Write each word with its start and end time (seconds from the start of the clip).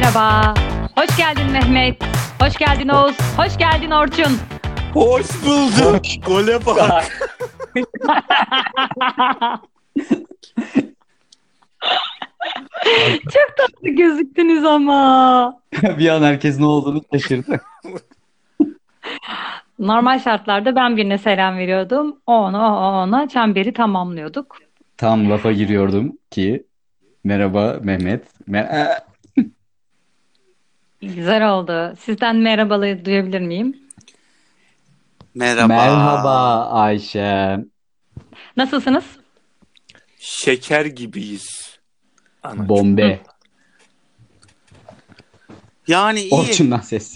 Merhaba. 0.00 0.54
Hoş 0.96 1.16
geldin 1.16 1.50
Mehmet. 1.52 2.02
Hoş 2.40 2.56
geldin 2.58 2.88
Oğuz. 2.88 3.16
Hoş 3.36 3.58
geldin 3.58 3.90
Orçun. 3.90 4.38
Hoş 4.94 5.26
bulduk. 5.46 6.02
Gole 6.26 6.66
bak. 6.66 7.04
Çok 13.22 13.56
tatlı 13.56 13.88
gözüktünüz 13.88 14.64
ama. 14.64 15.60
bir 15.98 16.08
an 16.08 16.22
herkes 16.22 16.58
ne 16.58 16.66
olduğunu 16.66 17.02
şaşırdı. 17.12 17.60
Normal 19.78 20.18
şartlarda 20.18 20.76
ben 20.76 20.96
birine 20.96 21.18
selam 21.18 21.56
veriyordum. 21.56 22.16
O 22.26 22.32
ona, 22.32 22.74
o 22.74 23.02
ona 23.02 23.28
çemberi 23.28 23.72
tamamlıyorduk. 23.72 24.56
Tam 24.96 25.30
lafa 25.30 25.52
giriyordum 25.52 26.12
ki 26.30 26.66
merhaba 27.24 27.76
Mehmet. 27.82 28.24
Mer- 28.48 29.00
Güzel 31.02 31.50
oldu. 31.52 31.96
Sizden 32.00 32.36
merhabalı 32.36 33.04
duyabilir 33.04 33.40
miyim? 33.40 33.76
Merhaba. 35.34 35.66
Merhaba 35.66 36.66
Ayşe. 36.70 37.56
Nasılsınız? 38.56 39.04
Şeker 40.18 40.84
gibiyiz. 40.86 41.78
Anacığım. 42.42 42.68
Bombe. 42.68 43.20
Yani 45.88 46.20
iyi. 46.20 46.34
Orçun'dan 46.34 46.80
ses. 46.80 47.14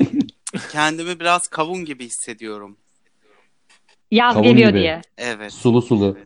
Kendimi 0.72 1.20
biraz 1.20 1.48
kavun 1.48 1.84
gibi 1.84 2.04
hissediyorum. 2.06 2.76
Yaz 4.10 4.32
Kavun 4.34 4.44
geliyor 4.48 4.68
gibi. 4.70 4.78
diye. 4.78 5.02
Evet. 5.18 5.52
Sulu 5.52 5.82
sulu. 5.82 6.18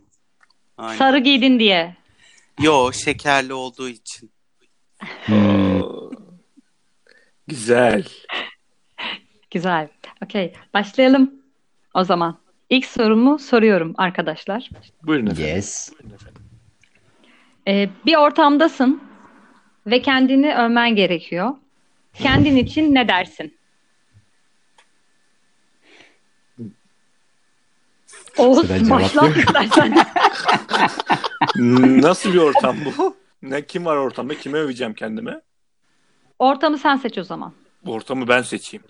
Aynen. 0.77 0.97
Sarı 0.97 1.19
giydin 1.19 1.59
diye. 1.59 1.95
Yo 2.61 2.91
şekerli 2.93 3.53
olduğu 3.53 3.89
için. 3.89 4.31
Hmm. 5.25 5.68
Güzel. 7.49 8.03
Güzel. 9.51 9.87
Okey. 10.23 10.53
Başlayalım 10.73 11.33
o 11.93 12.03
zaman. 12.03 12.37
İlk 12.69 12.85
sorumu 12.85 13.39
soruyorum 13.39 13.93
arkadaşlar. 13.97 14.69
Buyurun 15.03 15.25
efendim. 15.25 15.55
Yes. 15.55 15.93
Ee, 17.67 17.89
bir 18.05 18.15
ortamdasın 18.15 19.03
ve 19.87 20.01
kendini 20.01 20.55
övmen 20.55 20.95
gerekiyor. 20.95 21.51
Kendin 22.13 22.55
için 22.55 22.95
ne 22.95 23.07
dersin? 23.07 23.57
Oğuz 28.37 28.89
başla 28.89 29.27
istersen. 29.27 29.97
Nasıl 32.01 32.33
bir 32.33 32.37
ortam 32.37 32.75
bu? 32.85 33.17
Ne 33.41 33.65
kim 33.65 33.85
var 33.85 33.97
ortamda? 33.97 34.37
Kime 34.37 34.57
öveceğim 34.57 34.93
kendime? 34.93 35.41
Ortamı 36.39 36.77
sen 36.77 36.95
seç 36.95 37.17
o 37.17 37.23
zaman. 37.23 37.53
Ortamı 37.85 38.27
ben 38.27 38.41
seçeyim. 38.41 38.83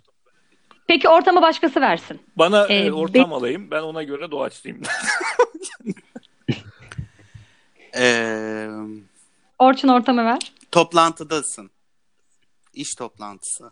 Peki 0.88 1.09
ortamı 1.09 1.42
başkası 1.42 1.81
versin. 1.81 2.22
Bana 2.36 2.67
Ee, 2.67 2.73
e, 2.75 2.92
ortam 2.92 3.31
be- 3.31 3.36
alayım. 3.36 3.72
Ben 3.72 3.81
ona 3.81 4.03
göre 4.03 4.31
doğaçlayayım. 4.31 4.86
Ee, 7.95 8.67
Orçun 9.59 9.88
ortamı 9.88 10.25
ver. 10.25 10.53
toplantıdasın. 10.72 11.70
İş 12.73 12.95
toplantısı. 12.95 13.72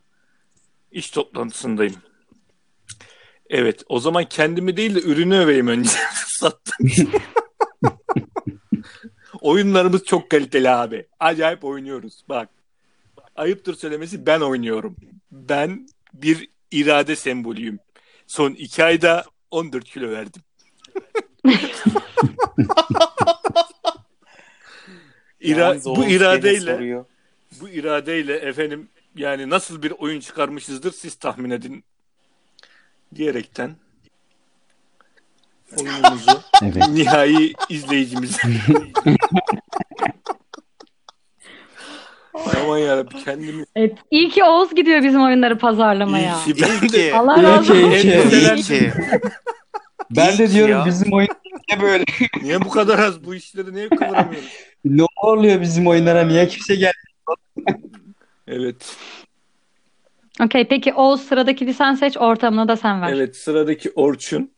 İş 0.92 1.09
toplantısındayım. 1.11 1.95
Evet. 3.50 3.83
O 3.89 4.00
zaman 4.00 4.23
kendimi 4.30 4.78
değil 4.78 4.95
de 4.95 5.02
ürünü 5.02 5.36
öveyim 5.36 5.67
önce. 5.67 5.89
Sattım. 6.39 6.89
Oyunlarımız 9.42 10.03
çok 10.05 10.30
kaliteli 10.31 10.70
abi. 10.70 11.08
Acayip 11.20 11.64
oynuyoruz. 11.64 12.23
Bak. 12.30 12.50
Ayıptır 13.38 13.76
söylemesi 13.76 14.26
ben 14.26 14.42
oynuyorum. 14.42 14.96
Ben 15.32 15.88
bir 16.14 16.50
irade 16.72 17.16
sembolüyüm. 17.16 17.80
Son 18.28 18.52
iki 18.52 18.84
ayda 18.84 19.26
14 19.52 19.86
kilo 19.86 20.11
verdim. 20.11 20.42
İra 25.39 25.76
bu 25.86 26.06
iradeyle 26.06 27.04
bu 27.61 27.70
iradeyle 27.70 28.36
efendim 28.36 28.89
yani 29.16 29.50
nasıl 29.50 29.84
bir 29.84 29.92
oyun 29.92 30.20
çıkarmışızdır 30.20 30.92
siz 30.92 31.16
tahmin 31.16 31.50
edin 31.50 31.84
diyerekten 33.16 33.76
oyunumuzu 35.78 36.42
Evet. 36.61 36.88
nihai 36.90 37.54
izleyicimize 37.70 38.42
Aman 42.67 42.78
yarabbim 42.78 43.20
kendimi 43.26 43.66
Evet. 43.76 43.98
İyi 44.11 44.30
ki 44.30 44.44
Oğuz 44.44 44.76
gidiyor 44.76 45.04
bizim 45.04 45.22
oyunları 45.23 45.58
pazarlamaya. 45.58 46.36
İyi 46.48 46.54
ki 46.55 46.61
ben 46.64 46.88
İyi 46.88 46.94
de 46.94 46.98
ki. 47.10 47.16
Allah 47.16 47.36
İyi 47.38 47.44
razı 47.44 47.73
olsun. 47.73 47.76
iyi 47.92 48.02
ki. 48.02 48.23
İyi 48.32 48.61
ki. 48.64 48.92
Ben 50.11 50.32
İyi 50.32 50.38
de 50.38 50.52
diyorum 50.52 50.72
ya. 50.80 50.86
bizim 50.86 51.14
oyun 51.14 51.28
niye 51.70 51.82
böyle? 51.82 52.04
niye 52.42 52.61
bu 52.61 52.70
kadar 52.70 53.00
az 53.00 53.26
bu 53.26 53.36
işleri 53.36 53.73
niye 53.76 53.89
kıvıramıyoruz? 53.89 54.50
Ne 54.86 55.04
oluyor 55.23 55.61
bizim 55.61 55.88
oyunlara? 55.88 56.23
Niye 56.26 56.48
kimse 56.48 56.76
gel? 56.76 56.94
Evet. 58.48 58.95
Okey 60.44 60.67
peki 60.67 60.94
Oğuz 60.94 61.22
sıradaki 61.22 61.73
sen 61.73 61.94
seç 61.94 62.17
ortamını 62.17 62.67
da 62.67 62.76
sen 62.76 63.02
ver. 63.02 63.14
Evet 63.14 63.36
sıradaki 63.38 63.92
Orçun. 63.95 64.52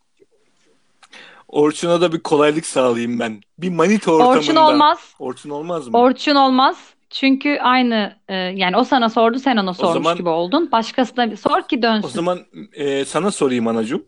Orçun'a 1.48 2.02
da 2.02 2.14
bir 2.14 2.20
kolaylık 2.20 2.66
sağlayayım 2.66 3.20
ben. 3.20 3.42
Bir 3.60 3.70
manita 3.70 4.12
ortamında. 4.12 4.38
Orçun 4.40 4.56
olmaz. 4.56 5.00
Orçun 5.20 5.50
olmaz 5.50 5.88
mı? 5.88 5.98
Orçun 5.98 6.36
olmaz. 6.36 6.78
Çünkü 7.10 7.58
aynı 7.62 8.16
e, 8.28 8.36
yani 8.36 8.78
o 8.78 8.84
sana 8.84 9.10
sordu 9.10 9.40
sen 9.40 9.58
ona 9.58 9.74
sormuş 9.74 9.94
zaman- 9.94 10.18
gibi 10.18 10.30
oldun. 10.30 10.72
Başkasına 10.72 11.32
bir 11.32 11.36
sor 11.36 11.62
ki 11.68 11.78
O 11.78 11.82
dönsün. 11.82 12.10
zaman 12.10 12.40
e, 12.74 13.06
sana 13.06 13.32
sorayım 13.32 13.68
anacığım. 13.68 14.06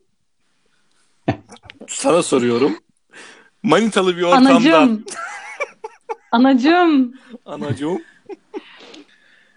sana 1.87 2.23
soruyorum. 2.23 2.77
Manitalı 3.63 4.17
bir 4.17 4.21
ortamda 4.23 4.49
Anacığım. 4.49 5.05
Anacığım. 6.31 7.13
anacığım 7.45 8.01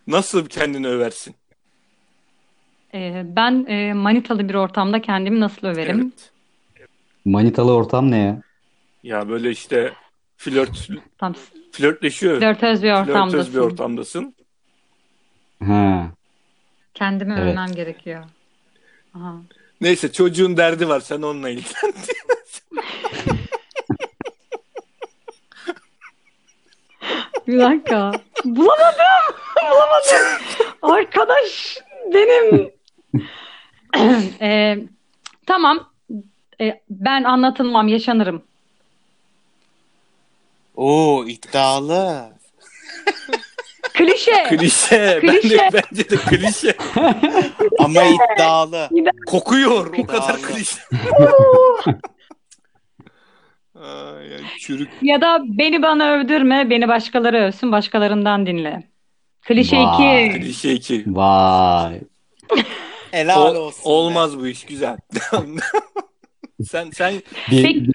nasıl 0.06 0.47
kendini 0.47 0.88
översin? 0.88 1.34
E, 2.94 3.22
ben 3.37 3.66
e, 3.69 3.93
manitalı 3.94 4.49
bir 4.49 4.55
ortamda 4.55 5.03
kendimi 5.03 5.41
nasıl 5.41 5.66
överim? 5.66 6.12
Evet. 6.16 6.31
Manitalı 7.25 7.72
ortam 7.75 8.11
ne 8.11 8.19
ya? 8.19 8.43
Ya 9.03 9.28
böyle 9.28 9.50
işte 9.50 9.93
flört 10.37 10.88
Tam 11.19 11.34
flörtleşiyor. 11.75 12.39
flörtöz 12.39 12.83
bir 12.83 12.89
Flörtöz 13.05 13.55
bir 13.55 13.59
ortamdasın. 13.59 13.61
ortamdasın. 13.61 14.35
Ha. 15.67 16.07
Kendimi 16.95 17.35
Evet. 17.39 17.53
övmem 17.53 17.73
gerekiyor. 17.75 18.25
Aha. 19.17 19.35
Neyse 19.81 20.12
çocuğun 20.12 20.57
derdi 20.57 20.89
var 20.89 21.01
sen 21.01 21.23
onunla 21.23 21.49
ilgilen. 21.51 21.93
Bir 27.47 27.59
dakika. 27.59 28.12
Bulamadım. 28.45 29.35
Bulamadım. 29.71 30.43
Arkadaş 30.83 31.79
benim. 32.15 32.71
E, 34.41 34.79
tamam. 35.47 35.91
E, 36.61 36.81
ben 36.91 37.25
anlatılmam, 37.25 37.89
yaşanırım. 37.89 38.43
Oo 40.75 41.25
iddialı. 41.27 42.33
Klişe. 43.95 44.45
klişe. 44.49 45.21
Ben 45.23 45.33
de, 45.35 45.41
Klişe. 45.41 45.71
bence 45.73 46.11
de 46.11 46.17
klişe. 46.17 46.75
Ama 47.79 48.01
iddialı. 48.03 48.89
Kokuyor 49.27 49.95
o 49.99 50.07
kadar 50.07 50.43
klişe. 50.43 50.77
Ay, 53.81 54.35
ay, 54.35 54.41
çürük. 54.61 54.89
Ya 55.03 55.21
da 55.21 55.38
beni 55.44 55.82
bana 55.82 56.12
övdürme, 56.15 56.71
beni 56.71 56.88
başkaları 56.88 57.37
övsün, 57.38 57.73
başkalarından 57.73 58.47
dinle. 58.47 58.88
Klişe 59.43 59.77
Vay. 59.77 60.27
2. 60.27 60.38
Klişe 60.41 60.73
iki. 60.73 61.05
Vay. 61.06 62.00
Helal 63.11 63.55
O- 63.55 63.59
olsun. 63.59 63.85
be. 63.85 63.88
olmaz 63.88 64.38
bu 64.38 64.47
iş 64.47 64.65
güzel. 64.65 64.97
sen 66.70 66.91
sen 66.91 67.15
Bir, 67.50 67.62
Peki. 67.62 67.87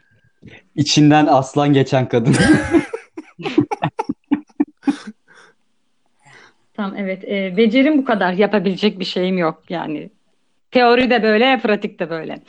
İçinden 0.80 1.26
aslan 1.26 1.74
geçen 1.74 2.10
kadın. 2.10 2.36
Tamam 6.74 6.94
evet. 6.98 7.24
E, 7.24 7.58
becerim 7.58 7.98
bu 7.98 8.06
kadar. 8.06 8.34
Yapabilecek 8.34 9.00
bir 9.00 9.06
şeyim 9.06 9.38
yok 9.38 9.64
yani. 9.70 10.10
Teori 10.72 11.10
de 11.10 11.24
böyle, 11.24 11.60
pratik 11.60 12.00
de 12.00 12.10
böyle. 12.10 12.40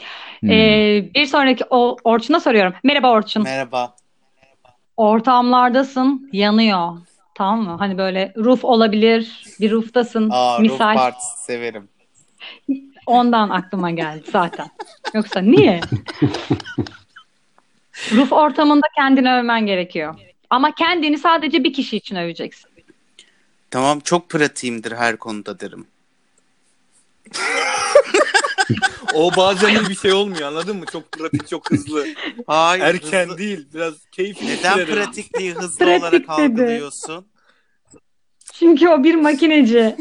Hmm. 0.40 0.50
E, 0.50 1.10
bir 1.14 1.26
sonraki 1.26 1.64
o, 1.70 1.96
Orçun'a 2.04 2.40
soruyorum. 2.40 2.74
Merhaba 2.84 3.10
Orçun. 3.10 3.42
Merhaba. 3.42 3.94
Ortamlardasın, 4.96 6.28
yanıyor. 6.32 6.98
Tamam 7.34 7.62
mı? 7.62 7.76
Hani 7.78 7.98
böyle 7.98 8.32
roof 8.36 8.64
olabilir, 8.64 9.44
bir 9.60 9.70
rooftasın. 9.70 10.28
Aa 10.32 10.58
Misal 10.58 10.94
partisi 10.94 11.42
severim. 11.44 11.88
ondan 13.06 13.50
aklıma 13.50 13.90
geldi 13.90 14.24
zaten. 14.32 14.66
Yoksa 15.14 15.40
niye? 15.40 15.80
Roof 18.16 18.32
ortamında 18.32 18.86
kendini 18.96 19.32
övmen 19.32 19.66
gerekiyor. 19.66 20.14
Ama 20.50 20.74
kendini 20.74 21.18
sadece 21.18 21.64
bir 21.64 21.72
kişi 21.72 21.96
için 21.96 22.16
öveceksin. 22.16 22.70
Tamam 23.70 24.00
çok 24.00 24.28
pratiğimdir 24.30 24.92
her 24.92 25.16
konuda 25.16 25.60
derim. 25.60 25.86
O 29.14 29.36
bazen 29.36 29.88
bir 29.88 29.94
şey 29.94 30.12
olmuyor 30.12 30.42
anladın 30.48 30.76
mı? 30.76 30.84
Çok 30.92 31.12
pratik, 31.12 31.48
çok 31.48 31.70
hızlı. 31.70 32.06
Hayır. 32.46 32.82
Erken 32.84 33.24
hızlı- 33.24 33.38
değil, 33.38 33.66
biraz 33.74 33.94
keyifli. 34.12 34.46
Neden 34.46 34.72
sürerim. 34.74 34.94
pratikliği 34.94 35.52
hızlı 35.54 35.78
Pratik 35.78 36.02
olarak 36.02 36.12
dedi. 36.22 36.30
algılıyorsun? 36.62 37.26
Çünkü 38.52 38.88
o 38.88 39.04
bir 39.04 39.14
makineci. 39.14 39.96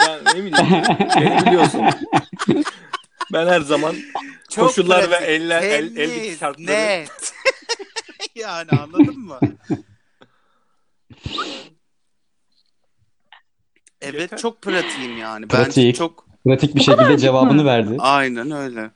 Ben 0.00 0.24
ne 0.24 0.44
bileyim. 0.44 0.72
Beni 1.16 1.46
biliyorsun. 1.46 1.80
Ben 3.32 3.46
her 3.46 3.60
zaman 3.60 3.96
Çok 4.50 4.66
Koşullar 4.68 5.02
ve 5.02 5.06
pratik, 5.08 5.28
eller- 5.28 5.62
el- 5.62 5.94
temiz, 5.94 5.98
eldeki 6.12 6.38
şartları. 6.38 6.66
Net. 6.66 7.34
yani 8.34 8.70
anladın 8.70 9.18
mı? 9.18 9.38
Evet 14.00 14.20
Yeter. 14.20 14.38
çok 14.38 14.62
pratiğim 14.62 15.18
yani. 15.18 15.48
Pratik. 15.48 15.76
Bence 15.76 15.92
çok 15.92 16.26
Pratik 16.44 16.74
bir 16.74 16.80
şekilde 16.80 17.18
cevabını 17.18 17.64
verdi. 17.64 17.96
aynen 17.98 18.50
öyle. 18.50 18.90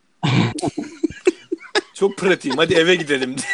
çok 1.94 2.17
pratiğim. 2.19 2.56
Hadi 2.56 2.75
eve 2.75 2.94
gidelim. 2.94 3.37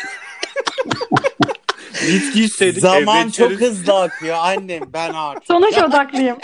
İçseydik 2.34 2.80
Zaman 2.80 3.18
evde 3.22 3.32
çok 3.32 3.52
içeriz. 3.52 3.60
hızlı 3.60 4.00
akıyor 4.00 4.36
annem 4.40 4.82
ben 4.92 5.10
artık. 5.14 5.46
Sonuç 5.46 5.78
odaklıyım. 5.78 6.38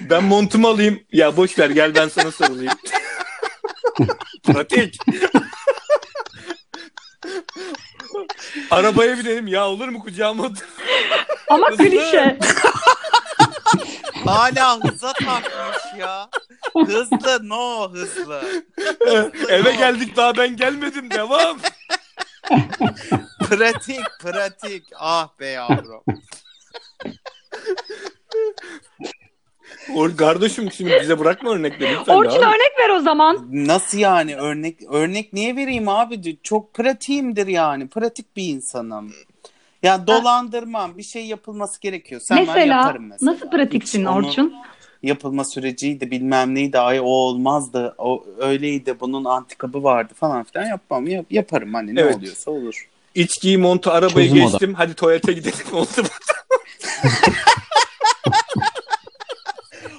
Ben 0.00 0.24
montumu 0.24 0.68
alayım. 0.68 1.00
Ya 1.12 1.36
boş 1.36 1.58
ver 1.58 1.70
gel 1.70 1.94
ben 1.94 2.08
sana 2.08 2.30
sarılayım. 2.32 2.72
Pratik. 4.44 4.98
Arabaya 8.70 9.18
binelim 9.18 9.46
ya 9.46 9.68
olur 9.68 9.88
mu 9.88 10.00
kucağıma 10.00 10.42
otur. 10.42 10.64
Ama 11.50 11.68
Hızlı. 11.68 11.84
klişe. 11.84 12.38
Hala 14.24 14.80
hıza 14.84 15.12
takmış 15.12 15.98
ya. 15.98 16.28
Hızlı 16.86 17.48
no 17.48 17.92
hızlı. 17.92 18.42
Eve 19.48 19.72
geldik 19.74 20.16
daha 20.16 20.36
ben 20.36 20.56
gelmedim 20.56 21.10
devam. 21.10 21.58
Pratik 23.48 24.04
pratik. 24.20 24.84
Ah 24.98 25.28
be 25.40 25.46
yavrum. 25.46 26.02
Or 29.94 30.16
kardeşim 30.16 30.72
şimdi 30.72 30.98
bize 31.02 31.18
bırakma 31.18 31.50
örnekleri 31.50 31.94
lütfen. 31.98 32.14
Orçun 32.14 32.38
abi. 32.38 32.44
örnek 32.46 32.72
ver 32.80 32.90
o 32.96 33.00
zaman. 33.00 33.48
Nasıl 33.52 33.98
yani 33.98 34.36
örnek 34.36 34.76
örnek 34.90 35.32
niye 35.32 35.56
vereyim 35.56 35.88
abi? 35.88 36.36
Çok 36.42 36.74
pratiğimdir 36.74 37.46
yani. 37.46 37.88
Pratik 37.88 38.36
bir 38.36 38.44
insanım. 38.48 39.12
Ya 39.82 40.06
dolandırmam. 40.06 40.98
Bir 40.98 41.02
şey 41.02 41.26
yapılması 41.26 41.80
gerekiyorsa 41.80 42.36
hemen 42.36 42.54
Mesela, 42.54 42.76
yaparım 42.76 43.06
mesela. 43.08 43.32
nasıl 43.32 43.50
pratiksin 43.50 44.00
Hiç 44.00 44.08
Orçun? 44.08 44.54
Yapılma 45.02 45.44
süreciydi 45.44 46.10
bilmem 46.10 46.54
neydi 46.54 46.78
ay 46.78 47.00
o 47.00 47.04
olmazdı 47.04 47.94
o 47.98 48.24
öyleydi 48.38 49.00
bunun 49.00 49.24
antikabı 49.24 49.82
vardı 49.82 50.12
falan 50.16 50.44
filan 50.44 50.66
yapmam 50.66 51.06
Yap- 51.06 51.26
yaparım 51.32 51.74
hani 51.74 51.94
ne 51.94 52.00
Evet. 52.00 52.16
oluyorsa 52.16 52.50
olur. 52.50 52.88
İçkiyi 53.14 53.58
montu 53.58 53.90
arabayı 53.90 54.28
Çözüm 54.30 54.42
geçtim. 54.48 54.74
Hadi 54.74 54.94
tuvalete 54.94 55.32
gidelim 55.32 55.72
oldu? 55.72 55.88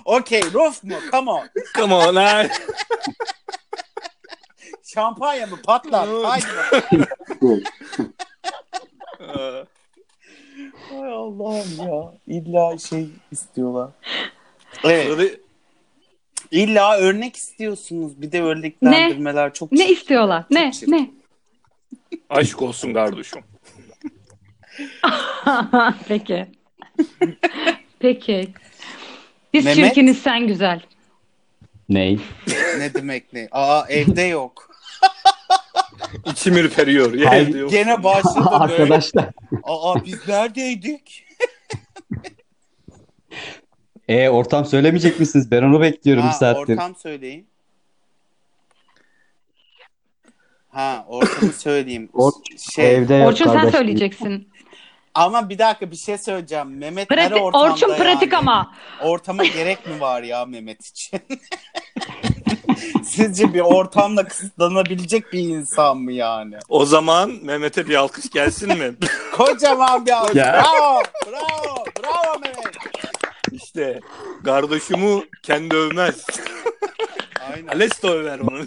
Okey 0.08 0.42
Ruf 0.54 0.84
mu? 0.84 0.96
Come 1.12 1.32
on. 1.32 1.50
Come 1.76 1.94
on 1.94 2.16
ha. 2.16 2.48
Şampanya 4.84 5.48
mı? 5.48 5.58
Patlat. 5.66 6.08
Haydi 6.24 6.46
bakalım. 6.58 7.64
Ay 11.02 11.14
Allah'ım 11.14 11.88
ya. 11.88 12.14
İlla 12.28 12.78
şey 12.78 13.10
istiyorlar. 13.32 13.90
Evet. 14.84 15.08
Sonra 15.08 15.24
İlla 16.52 16.98
örnek 16.98 17.36
istiyorsunuz. 17.36 18.22
Bir 18.22 18.32
de 18.32 18.42
örneklendirmeler 18.42 19.54
çok 19.54 19.72
Ne 19.72 19.78
çirkin. 19.78 19.94
istiyorlar? 19.94 20.44
Ne? 20.50 20.72
çirkin. 20.72 20.92
Ne? 20.92 21.10
aşk 22.30 22.62
olsun 22.62 22.94
kardeşim. 22.94 23.42
Peki. 26.08 26.48
Peki. 28.00 28.54
Biz 29.54 29.66
Mehmet? 29.66 29.86
çirkiniz 29.86 30.18
sen 30.20 30.48
güzel. 30.48 30.82
Ney? 31.90 32.20
Ne 32.78 32.94
demek 32.94 33.34
ne? 33.34 33.48
Aa 33.52 33.86
evde 33.90 34.22
yok. 34.22 34.70
İçim 36.32 36.58
ürperiyor. 36.58 37.14
Ya 37.14 37.30
Hayır, 37.30 37.48
evde 37.50 37.58
yok. 37.58 37.72
Gene 37.72 38.04
başladı 38.04 38.36
böyle. 38.52 38.56
Arkadaşlar. 38.56 39.26
Aa 39.64 40.06
biz 40.06 40.28
neredeydik? 40.28 41.24
E 44.08 44.30
ortam 44.30 44.66
söylemeyecek 44.66 45.20
misiniz? 45.20 45.52
Ben 45.52 45.64
onu 45.64 45.82
bekliyorum 45.82 46.24
bir 46.24 46.28
Ha, 46.28 46.34
saattir. 46.34 46.74
ortam 46.74 46.96
söyleyin. 46.96 47.48
Ha 50.70 51.06
ortamı 51.08 51.52
söyleyeyim. 51.54 52.10
Or- 52.14 52.60
şey, 52.76 52.96
Evde 52.96 53.16
yok 53.16 53.28
Orçun 53.28 53.46
sen 53.46 53.54
kardeşim. 53.54 53.78
söyleyeceksin. 53.78 54.50
Ama 55.18 55.50
bir 55.50 55.58
dakika 55.60 55.92
bir 55.92 55.96
şey 55.96 56.18
söyleyeceğim. 56.18 56.78
Mehmet 56.78 57.12
her 57.12 57.18
Pratik, 57.30 57.44
ortamda 57.44 57.74
Orçun 57.74 57.88
pratik 57.96 58.34
yani? 58.34 58.38
ama. 58.38 58.74
Ortama 59.02 59.46
gerek 59.46 59.88
mi 59.88 60.00
var 60.02 60.24
ya 60.24 60.46
Mehmet 60.46 60.86
için? 60.86 61.22
Sizce 63.04 63.54
bir 63.54 63.60
ortamla 63.60 64.24
kısıtlanabilecek 64.28 65.34
bir 65.34 65.40
insan 65.40 65.98
mı 65.98 66.12
yani? 66.12 66.56
O 66.70 66.86
zaman 66.86 67.32
Mehmet'e 67.44 67.88
bir 67.88 67.96
alkış 67.96 68.30
gelsin 68.30 68.78
mi? 68.78 68.96
Kocaman 69.34 70.06
bir 70.06 70.12
alkış. 70.12 70.36
Ya. 70.36 70.54
Bravo, 70.64 71.02
bravo, 71.26 71.86
bravo 72.04 72.40
Mehmet. 72.40 72.76
işte 73.52 74.00
kardeşimi 74.46 75.24
kendi 75.44 75.76
övmez. 75.76 76.26
Aynen. 77.54 77.68
Ales 77.68 78.04
de 78.04 78.08
över 78.10 78.40
onu. 78.40 78.66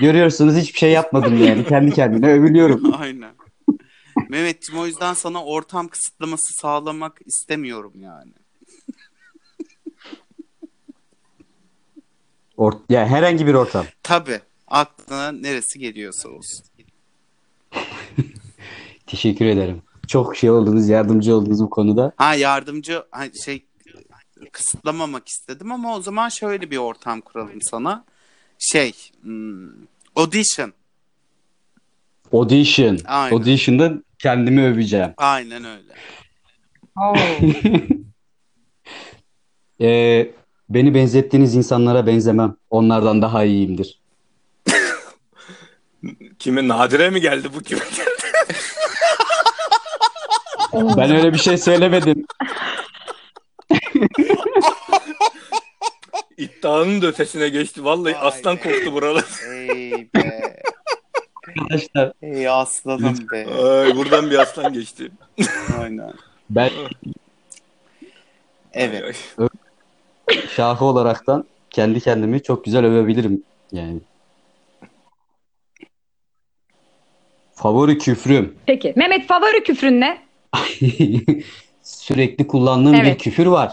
Görüyorsunuz 0.00 0.56
hiçbir 0.56 0.78
şey 0.78 0.90
yapmadım 0.90 1.44
yani. 1.44 1.66
Kendi 1.66 1.94
kendine 1.94 2.32
övülüyorum. 2.32 2.94
Aynen. 3.00 3.34
Mehmetciğim 4.28 4.80
o 4.80 4.86
yüzden 4.86 5.14
sana 5.14 5.44
ortam 5.44 5.88
kısıtlaması 5.88 6.54
sağlamak 6.60 7.20
istemiyorum 7.26 7.92
yani. 7.96 8.32
Or- 12.58 12.80
ya 12.88 13.06
herhangi 13.06 13.46
bir 13.46 13.54
ortam. 13.54 13.86
Tabii. 14.02 14.40
Aklına 14.68 15.32
neresi 15.32 15.78
geliyorsa 15.78 16.28
olsun. 16.28 16.64
Teşekkür 19.06 19.46
ederim. 19.46 19.82
Çok 20.08 20.36
şey 20.36 20.50
oldunuz, 20.50 20.88
yardımcı 20.88 21.34
oldunuz 21.34 21.60
bu 21.60 21.70
konuda. 21.70 22.12
Ha 22.16 22.34
yardımcı 22.34 23.04
ha, 23.10 23.24
şey 23.44 23.64
kısıtlamamak 24.52 25.28
istedim 25.28 25.72
ama 25.72 25.96
o 25.96 26.02
zaman 26.02 26.28
şöyle 26.28 26.70
bir 26.70 26.76
ortam 26.76 27.20
kuralım 27.20 27.62
sana. 27.62 28.04
Şey, 28.58 28.92
hmm, 29.22 29.68
audition. 30.16 30.72
Audition. 32.32 32.98
Aynen. 33.04 33.36
Audition'da 33.36 34.02
kendimi 34.18 34.64
öveceğim. 34.66 35.14
Aynen 35.16 35.64
öyle. 35.64 35.94
Ee, 39.80 40.30
beni 40.68 40.94
benzettiğiniz 40.94 41.54
insanlara 41.54 42.06
benzemem. 42.06 42.56
Onlardan 42.70 43.22
daha 43.22 43.44
iyiyimdir. 43.44 44.00
Kime 46.38 46.68
Nadire 46.68 47.10
mi 47.10 47.20
geldi 47.20 47.48
bu 47.54 47.60
kime 47.60 47.80
geldi? 47.80 48.10
Ben 50.96 51.16
öyle 51.16 51.32
bir 51.32 51.38
şey 51.38 51.58
söylemedim. 51.58 52.26
İddianın 56.36 57.02
da 57.02 57.06
ötesine 57.06 57.48
geçti. 57.48 57.84
Vallahi 57.84 58.14
Vay 58.14 58.28
aslan 58.28 58.56
be. 58.56 58.60
koktu 58.60 58.92
buralar. 58.92 59.24
Ey 59.52 60.08
be. 60.14 60.23
Arkadaşlar 61.60 62.12
Ey 62.22 62.48
aslanım 62.48 63.16
be. 63.32 63.46
Ay, 63.46 63.96
buradan 63.96 64.30
bir 64.30 64.38
aslan 64.38 64.72
geçti. 64.72 65.10
Aynen. 65.80 66.12
ben 66.50 66.70
Evet. 68.72 69.16
Ay, 69.38 69.48
ay. 70.30 70.48
şahı 70.48 70.84
olaraktan 70.84 71.44
kendi 71.70 72.00
kendimi 72.00 72.42
çok 72.42 72.64
güzel 72.64 72.84
övebilirim 72.84 73.42
yani. 73.72 74.00
Favori 77.54 77.98
küfrüm. 77.98 78.54
Peki. 78.66 78.92
Mehmet 78.96 79.26
favori 79.28 79.62
küfrün 79.64 80.00
ne? 80.00 80.22
Sürekli 81.82 82.46
kullandığım 82.46 82.92
bir 82.92 82.98
Evet. 82.98 83.22
küfür 83.22 83.46
var. 83.46 83.72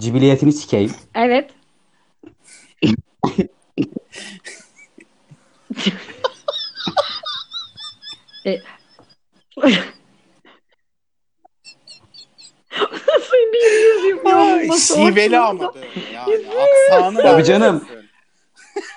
Cibiliyetini 0.00 0.52
sikeyim. 0.52 0.92
Evet. 1.14 1.50
e... 8.46 8.58
Nasıl 12.92 13.36
bir 13.52 13.72
yüz 13.94 14.10
yapıyor 14.10 14.38
olması 14.38 14.94
Şiveli 14.94 15.40
ortamda? 15.40 15.64
ama 15.64 15.74
böyle 15.74 15.86
yani. 16.14 16.46
Aksanı. 16.90 17.22
Tabii 17.22 17.44
canım. 17.44 17.84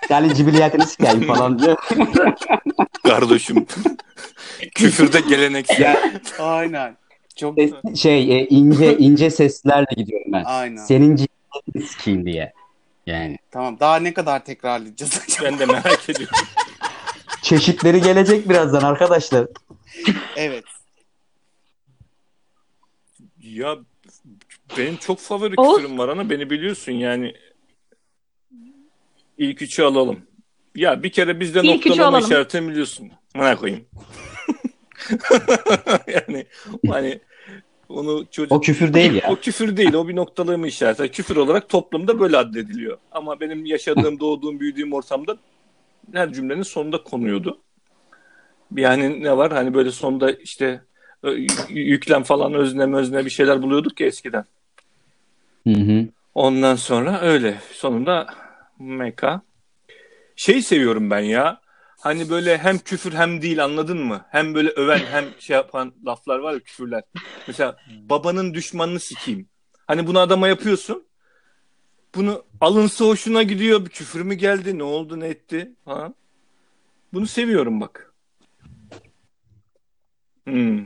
Yani 0.09 0.35
cibiliyetini 0.35 0.85
sikeyim 0.85 1.27
falan 1.27 1.59
diyor. 1.59 1.77
Kardeşim. 3.07 3.65
Küfürde 4.75 5.19
geleneksel. 5.19 6.11
Aynen. 6.39 6.97
Çok 7.35 7.57
Ses- 7.57 7.95
şey 8.01 8.39
e, 8.39 8.47
ince 8.47 8.97
ince 8.97 9.29
seslerle 9.29 9.87
gidiyorum 9.97 10.31
ben. 10.33 10.43
Aynen. 10.43 10.77
Senin 10.77 11.15
ciddiyetini 11.15 11.87
sikeyim 11.87 12.25
diye. 12.25 12.53
Yani. 13.05 13.37
Tamam. 13.51 13.79
Daha 13.79 13.95
ne 13.95 14.13
kadar 14.13 14.45
tekrarlayacağız 14.45 15.21
acaba? 15.23 15.45
Ben 15.51 15.59
de 15.59 15.65
merak 15.65 16.09
ediyorum. 16.09 16.37
Çeşitleri 17.53 18.01
gelecek 18.01 18.49
birazdan 18.49 18.81
arkadaşlar. 18.81 19.47
Evet. 20.35 20.63
Ya 23.41 23.77
benim 24.77 24.97
çok 24.97 25.19
favori 25.19 25.53
Oğuz- 25.57 25.77
küfürüm 25.77 25.97
var 25.97 26.09
ana 26.09 26.29
beni 26.29 26.49
biliyorsun 26.49 26.91
yani. 26.91 27.33
İlk 29.37 29.61
üçü 29.61 29.83
alalım. 29.83 30.19
Ya 30.75 31.03
bir 31.03 31.11
kere 31.11 31.39
bizde 31.39 31.59
İlk 31.59 31.85
noktalama 31.85 32.19
işaretini 32.19 32.69
biliyorsun. 32.69 33.11
Bana 33.35 33.55
koyayım. 33.55 33.85
yani 36.07 36.45
hani 36.87 37.19
onu 37.89 38.25
çocuk 38.31 38.51
O 38.51 38.61
küfür 38.61 38.93
değil 38.93 39.13
ya. 39.13 39.29
O 39.31 39.35
küfür 39.35 39.77
değil, 39.77 39.93
o 39.93 40.07
bir 40.07 40.15
noktalama 40.15 40.67
işareti. 40.67 41.11
Küfür 41.11 41.35
olarak 41.35 41.69
toplumda 41.69 42.19
böyle 42.19 42.37
addediliyor. 42.37 42.97
Ama 43.11 43.39
benim 43.39 43.65
yaşadığım, 43.65 44.19
doğduğum, 44.19 44.59
büyüdüğüm 44.59 44.93
ortamda 44.93 45.37
her 46.13 46.33
cümlenin 46.33 46.63
sonunda 46.63 47.03
konuyordu. 47.03 47.61
Yani 48.75 49.23
ne 49.23 49.37
var? 49.37 49.53
Hani 49.53 49.73
böyle 49.73 49.91
sonunda 49.91 50.31
işte 50.31 50.81
yüklem 51.69 52.23
falan 52.23 52.53
özne 52.53 52.95
özne 52.95 53.25
bir 53.25 53.29
şeyler 53.29 53.61
buluyorduk 53.61 53.99
ya 53.99 54.07
eskiden. 54.07 54.45
Hı 55.67 55.73
hı. 55.73 56.07
Ondan 56.35 56.75
sonra 56.75 57.21
öyle. 57.21 57.57
Sonunda 57.71 58.27
meka. 58.79 59.41
Şey 60.35 60.61
seviyorum 60.61 61.09
ben 61.09 61.19
ya. 61.19 61.61
Hani 61.99 62.29
böyle 62.29 62.57
hem 62.57 62.77
küfür 62.77 63.13
hem 63.13 63.41
değil 63.41 63.63
anladın 63.63 63.97
mı? 63.97 64.25
Hem 64.29 64.55
böyle 64.55 64.69
öven 64.69 64.99
hem 65.11 65.25
şey 65.39 65.55
yapan 65.55 65.93
laflar 66.05 66.39
var 66.39 66.53
ya 66.53 66.59
küfürler. 66.59 67.03
Mesela 67.47 67.77
babanın 68.09 68.53
düşmanını 68.53 68.99
sikeyim. 68.99 69.47
Hani 69.87 70.07
bunu 70.07 70.19
adama 70.19 70.47
yapıyorsun. 70.47 71.03
Bunu 72.15 72.43
alınsa 72.61 73.05
hoşuna 73.05 73.43
gidiyor. 73.43 73.85
Bir 73.85 73.89
küfür 73.89 74.21
mü 74.21 74.33
geldi? 74.33 74.77
Ne 74.77 74.83
oldu? 74.83 75.19
Ne 75.19 75.27
etti? 75.27 75.71
Ha? 75.85 76.13
Bunu 77.13 77.27
seviyorum 77.27 77.81
bak. 77.81 78.13
Hmm. 80.43 80.77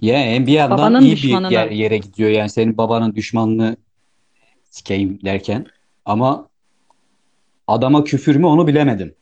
Ya 0.00 0.18
yani 0.24 0.46
bir 0.46 0.52
yandan 0.52 0.78
Babanın 0.78 1.02
iyi 1.02 1.16
bir 1.16 1.50
yer- 1.50 1.70
yere 1.70 1.98
gidiyor. 1.98 2.30
Yani 2.30 2.50
senin 2.50 2.76
babanın 2.76 3.14
düşmanını 3.14 3.76
sikeyim 4.70 5.18
derken. 5.24 5.66
Ama 6.04 6.48
adama 7.66 8.04
küfür 8.04 8.36
mü 8.36 8.46
onu 8.46 8.66
bilemedim. 8.66 9.14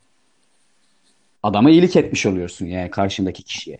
Adama 1.42 1.70
iyilik 1.70 1.96
etmiş 1.96 2.26
oluyorsun 2.26 2.66
yani 2.66 2.90
karşındaki 2.90 3.42
kişiye. 3.42 3.78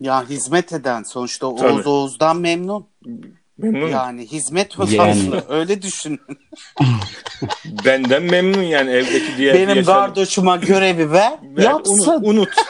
Ya 0.00 0.28
hizmet 0.28 0.72
eden 0.72 1.02
sonuçta 1.02 1.54
Tabii. 1.56 1.72
Oğuz 1.72 1.86
Oğuz'dan 1.86 2.36
memnun. 2.36 2.86
Memnun. 3.58 3.88
Yani 3.88 4.26
hizmet 4.26 4.76
Yani. 4.78 4.98
vasfı. 4.98 5.54
Öyle 5.54 5.82
düşün. 5.82 6.20
Benden 7.84 8.22
memnun 8.22 8.62
yani 8.62 8.90
evdeki 8.90 9.36
diğer 9.36 9.54
Benim 9.54 9.68
yaşam- 9.76 9.84
gardoşuma 9.94 10.56
görevi 10.56 11.10
ver, 11.12 11.38
Ver, 11.42 11.62
yapsın. 11.62 12.08
Unut, 12.08 12.26
unut. 12.26 12.48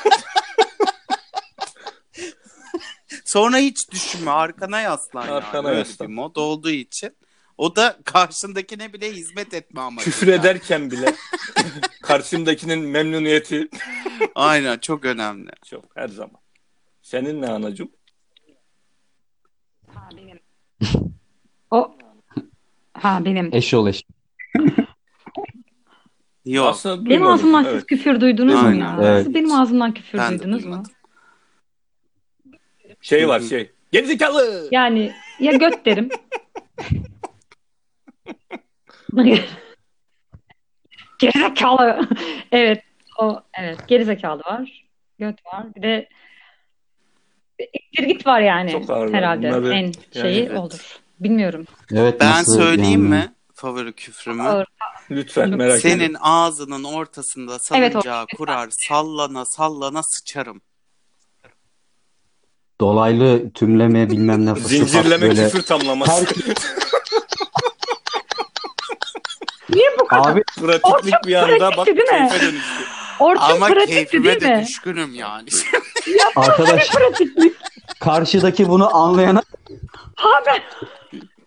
Sonra 3.24 3.56
hiç 3.56 3.90
düşünme 3.90 4.30
arkana 4.30 4.80
yaslan 4.80 5.28
Arkana 5.28 5.68
yani. 5.68 5.78
Yaslan. 5.78 6.08
bir 6.08 6.14
mod 6.14 6.36
olduğu 6.36 6.70
için. 6.70 7.16
O 7.58 7.76
da 7.76 7.98
karşındakine 8.04 8.92
bile 8.92 9.12
hizmet 9.12 9.54
etme 9.54 9.80
amacı. 9.80 10.04
Küfür 10.04 10.26
yani. 10.26 10.40
ederken 10.40 10.90
bile 10.90 11.14
karşımdakinin 12.02 12.78
memnuniyeti 12.78 13.68
Aynen 14.34 14.78
çok 14.78 15.04
önemli. 15.04 15.50
çok 15.66 15.96
her 15.96 16.08
zaman. 16.08 16.40
Senin 17.02 17.42
ne 17.42 17.48
anacığım? 17.48 17.90
O 21.70 21.96
ha 22.94 23.24
benim. 23.24 23.50
Eşol 23.54 23.88
eş. 23.88 24.02
Yok. 26.44 26.66
Aslında 26.68 26.96
Benim 26.96 27.10
duymadım. 27.10 27.32
ağzımdan 27.34 27.64
Evet. 27.64 27.74
siz 27.74 27.86
küfür 27.86 28.20
duydunuz 28.20 28.54
mu 28.54 28.60
Aynen. 28.68 28.78
ya? 28.80 28.98
Evet. 29.02 29.24
Siz 29.24 29.34
benim 29.34 29.52
ağzımdan 29.52 29.94
küfür 29.94 30.18
Ben 30.18 30.30
duydunuz 30.38 30.64
mu? 30.64 30.82
Şey 33.00 33.28
var 33.28 33.40
şey. 33.40 33.70
Gerizekalı. 33.92 34.68
Yani 34.70 35.12
ya 35.40 35.52
göt 35.52 35.86
derim. 35.86 36.08
gerizekalı. 41.18 42.08
evet. 42.52 42.82
O 43.18 43.40
evet 43.58 43.88
gerizekalı 43.88 44.40
var. 44.42 44.86
Göt 45.18 45.46
var. 45.46 45.74
Bir 45.76 45.82
de 45.82 46.08
ittir 47.58 48.02
git 48.04 48.26
var 48.26 48.40
yani 48.40 48.72
Çok 48.72 48.90
ağırlar. 48.90 49.14
herhalde 49.14 49.48
Bunları- 49.50 49.74
en 49.74 49.92
şeyi 50.22 50.42
evet. 50.46 50.58
olur. 50.58 50.98
Bilmiyorum. 51.20 51.64
Evet 51.92 52.20
Ben 52.20 52.30
nasıl 52.30 52.56
söyleyeyim 52.56 53.12
yani? 53.12 53.24
mi 53.24 53.34
favori 53.54 53.92
küfrümü? 53.92 54.42
Ağır. 54.42 54.66
Lütfen 55.10 55.50
merak 55.50 55.78
Senin 55.80 56.00
etme. 56.04 56.18
ağzının 56.22 56.84
ortasında 56.84 57.52
Evet, 57.74 57.92
salıncağı 57.92 58.26
kurar, 58.36 58.68
sallana 58.70 59.44
sallana 59.44 60.02
sıçarım. 60.02 60.60
Dolaylı 62.80 63.50
tümleme 63.52 64.10
bilmem 64.10 64.46
ne 64.46 64.54
Zincirleme 64.54 65.28
böyle. 65.28 65.44
küfür 65.44 65.62
tamlaması. 65.62 66.12
Her- 66.12 66.26
Niye 69.70 69.88
bu 70.00 70.06
kadar? 70.06 70.32
Abi 70.32 70.42
Pratiklik 70.60 71.26
bir 71.26 71.34
anda 71.34 71.60
bak 71.76 71.86
pratikti 71.86 71.96
değil 71.96 72.22
mi? 72.22 72.28
keyfe 72.28 72.46
dönüştü. 72.46 72.84
Orçun 73.20 73.42
Ama 73.42 73.66
pratikti 73.66 73.92
keyfime 73.94 74.24
değil 74.24 74.40
de 74.40 74.56
mi? 74.56 74.62
düşkünüm 74.66 75.14
yani. 75.14 75.48
arkadaş 76.36 76.90
Pratiklik. 76.90 77.52
karşıdaki 78.00 78.68
bunu 78.68 78.96
anlayana 78.96 79.42
Ha 80.16 80.28
ben 80.46 80.60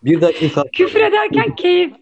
bir 0.04 0.20
dakika 0.20 0.64
küfür 0.76 1.00
ederken 1.00 1.56
keyif. 1.56 1.92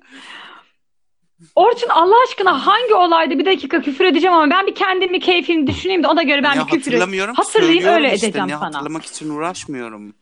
Orçun 1.54 1.88
Allah 1.88 2.14
aşkına 2.28 2.66
hangi 2.66 2.94
olayda 2.94 3.38
bir 3.38 3.44
dakika 3.46 3.80
küfür 3.82 4.04
edeceğim 4.04 4.34
ama 4.36 4.50
ben 4.50 4.66
bir 4.66 4.74
kendimi 4.74 5.20
keyfimi 5.20 5.66
düşüneyim 5.66 6.02
de 6.02 6.06
ona 6.08 6.22
göre 6.22 6.42
ben 6.42 6.56
ne 6.58 6.60
bir 6.60 6.70
küfür 6.70 6.78
hatırlamıyorum. 6.92 7.34
hatırlayayım 7.34 7.82
söylüyorum 7.82 8.04
öyle 8.04 8.14
işte. 8.14 8.26
edeceğim 8.26 8.48
ne 8.48 8.52
sana. 8.52 8.66
hatırlamak 8.66 9.04
için 9.04 9.30
uğraşmıyorum. 9.30 10.14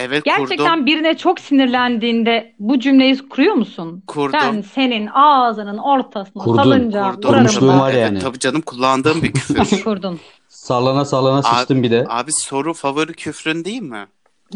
Evet 0.00 0.24
Gerçekten 0.24 0.70
kurdum. 0.72 0.86
birine 0.86 1.16
çok 1.16 1.40
sinirlendiğinde 1.40 2.54
bu 2.58 2.80
cümleyi 2.80 3.28
kuruyor 3.28 3.54
musun? 3.54 4.02
Kurdum. 4.06 4.40
Ben 4.42 4.60
senin 4.60 5.06
ağzının 5.14 5.78
ortasına 5.78 6.42
Kurdun, 6.44 6.56
salınca 6.62 7.10
Kurdum. 7.12 7.30
Kurmuşluğum 7.30 7.80
var 7.80 7.90
Evet, 7.92 8.02
yani. 8.02 8.18
tabii 8.18 8.38
canım 8.38 8.60
kullandığım 8.60 9.22
bir 9.22 9.32
küfür. 9.32 9.82
Kurdun. 9.84 10.20
sallana 10.48 11.04
sallana 11.04 11.42
sıçtım 11.42 11.82
bir 11.82 11.90
de. 11.90 12.06
Abi 12.08 12.30
soru 12.32 12.74
favori 12.74 13.12
küfrün 13.12 13.64
değil 13.64 13.82
mi? 13.82 14.06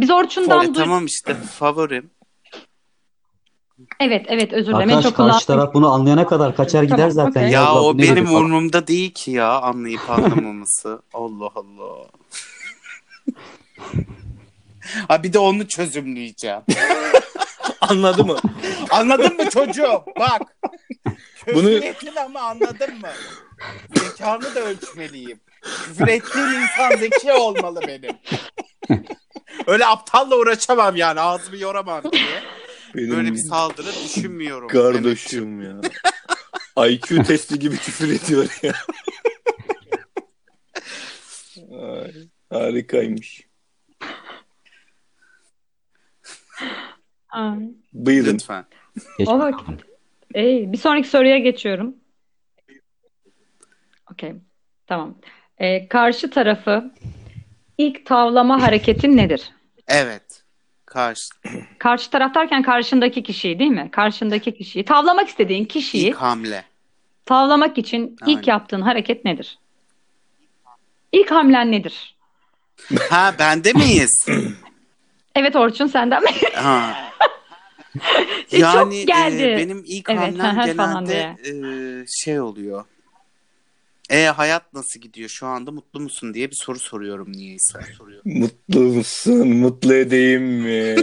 Biz 0.00 0.10
Orçun'dan 0.10 0.64
duy- 0.66 0.74
tamam 0.74 1.06
işte 1.06 1.34
favorim. 1.34 2.10
Evet 4.00 4.26
evet 4.28 4.52
özür 4.52 4.72
dilerim. 4.72 4.88
Arkadaş 4.88 5.04
çok 5.04 5.16
karşı 5.16 5.30
kullandığım- 5.30 5.46
taraf 5.46 5.74
bunu 5.74 5.92
anlayana 5.92 6.26
kadar 6.26 6.56
kaçar 6.56 6.82
gider 6.82 6.96
Tamam, 6.96 7.10
zaten. 7.10 7.40
okey. 7.40 7.52
Ya 7.52 7.66
Allah, 7.66 7.82
o 7.82 7.98
benim 7.98 8.26
umurumda 8.34 8.86
değil 8.86 9.10
ki 9.10 9.30
ya 9.30 9.60
anlayıp 9.60 10.10
anlamaması. 10.10 11.02
Allah 11.14 11.50
Allah. 11.54 12.06
ha 15.08 15.22
bir 15.22 15.32
de 15.32 15.38
onu 15.38 15.68
çözümleyeceğim. 15.68 16.60
Anladı 17.80 18.24
mı? 18.24 18.38
Anladın 18.90 19.36
mı 19.36 19.50
çocuğum? 19.50 20.04
Bak. 20.18 20.42
Bunu- 21.54 21.80
Bunu... 22.02 22.20
ama 22.20 22.40
anladın 22.40 23.00
mı? 23.00 23.08
Zekamı 23.94 24.54
da 24.54 24.60
ölçmeliyim. 24.60 25.40
Küfür 25.62 26.08
ettiğim 26.08 26.62
insan 26.62 26.96
zeki 26.96 27.32
olmalı 27.32 27.80
benim. 27.88 28.16
Öyle 29.66 29.86
aptalla 29.86 30.36
uğraşamam 30.36 30.96
yani 30.96 31.20
ağzımı 31.20 31.56
yoramam 31.56 32.02
diye. 32.12 32.42
Benim 32.94 33.10
Böyle 33.16 33.32
bir 33.32 33.38
saldırı 33.38 33.86
düşünmüyorum. 34.04 34.68
kardeşim 34.68 35.62
ya. 35.62 35.80
IQ 36.88 37.22
testi 37.24 37.58
gibi 37.58 37.76
küfür 37.76 38.08
ediyor 38.12 38.58
ya. 38.62 38.72
Ay, 41.82 42.12
harikaymış. 42.50 43.40
Buyurun. 47.92 48.34
Lütfen. 48.34 48.64
Geç 49.18 49.28
O 49.28 49.38
vakit. 49.38 49.66
Ey, 50.34 50.72
bir 50.72 50.78
sonraki 50.78 51.08
soruya 51.08 51.38
geçiyorum. 51.38 51.94
Okey. 54.12 54.32
Tamam. 54.86 55.14
Ee, 55.58 55.88
karşı 55.88 56.30
tarafı 56.30 56.92
ilk 57.78 58.06
tavlama 58.06 58.62
hareketin 58.62 59.16
nedir? 59.16 59.50
Evet. 59.88 60.42
Karşı. 60.86 61.28
Karşı 61.78 62.10
taraf 62.10 62.34
derken 62.34 62.62
karşındaki 62.62 63.22
kişiyi 63.22 63.58
değil 63.58 63.70
mi? 63.70 63.88
Karşındaki 63.92 64.54
kişiyi. 64.54 64.84
Tavlamak 64.84 65.28
istediğin 65.28 65.64
kişiyi 65.64 66.08
İlk 66.08 66.16
hamle. 66.16 66.64
tavlamak 67.26 67.78
için 67.78 68.16
Aynen. 68.22 68.38
ilk 68.38 68.48
yaptığın 68.48 68.80
hareket 68.80 69.24
nedir? 69.24 69.58
İlk 71.12 71.30
hamlen 71.30 71.72
nedir? 71.72 72.16
Ha 73.10 73.34
bende 73.38 73.72
miyiz? 73.72 74.26
Evet 75.34 75.56
Orçun 75.56 75.86
senden 75.86 76.22
mi? 76.22 76.30
Ha. 76.54 76.94
E, 78.52 78.58
Yani 78.58 78.98
çok 78.98 79.08
geldi. 79.08 79.42
e, 79.42 79.56
benim 79.56 79.82
ilk 79.86 80.10
Evet, 80.10 80.20
hamlem 80.20 80.66
genelde 80.66 81.36
e, 81.44 81.52
şey 82.08 82.40
oluyor. 82.40 82.84
E 84.10 84.24
hayat 84.24 84.72
nasıl 84.72 85.00
gidiyor 85.00 85.28
şu 85.28 85.46
anda 85.46 85.70
mutlu 85.70 86.00
musun 86.00 86.34
diye 86.34 86.50
bir 86.50 86.56
soru 86.56 86.78
soruyorum 86.78 87.32
niyeyse. 87.32 87.78
Soruyorum. 87.98 88.32
Mutlu 88.38 88.80
musun? 88.80 89.48
Mutlu 89.48 89.94
edeyim 89.94 90.42
mi? 90.42 90.96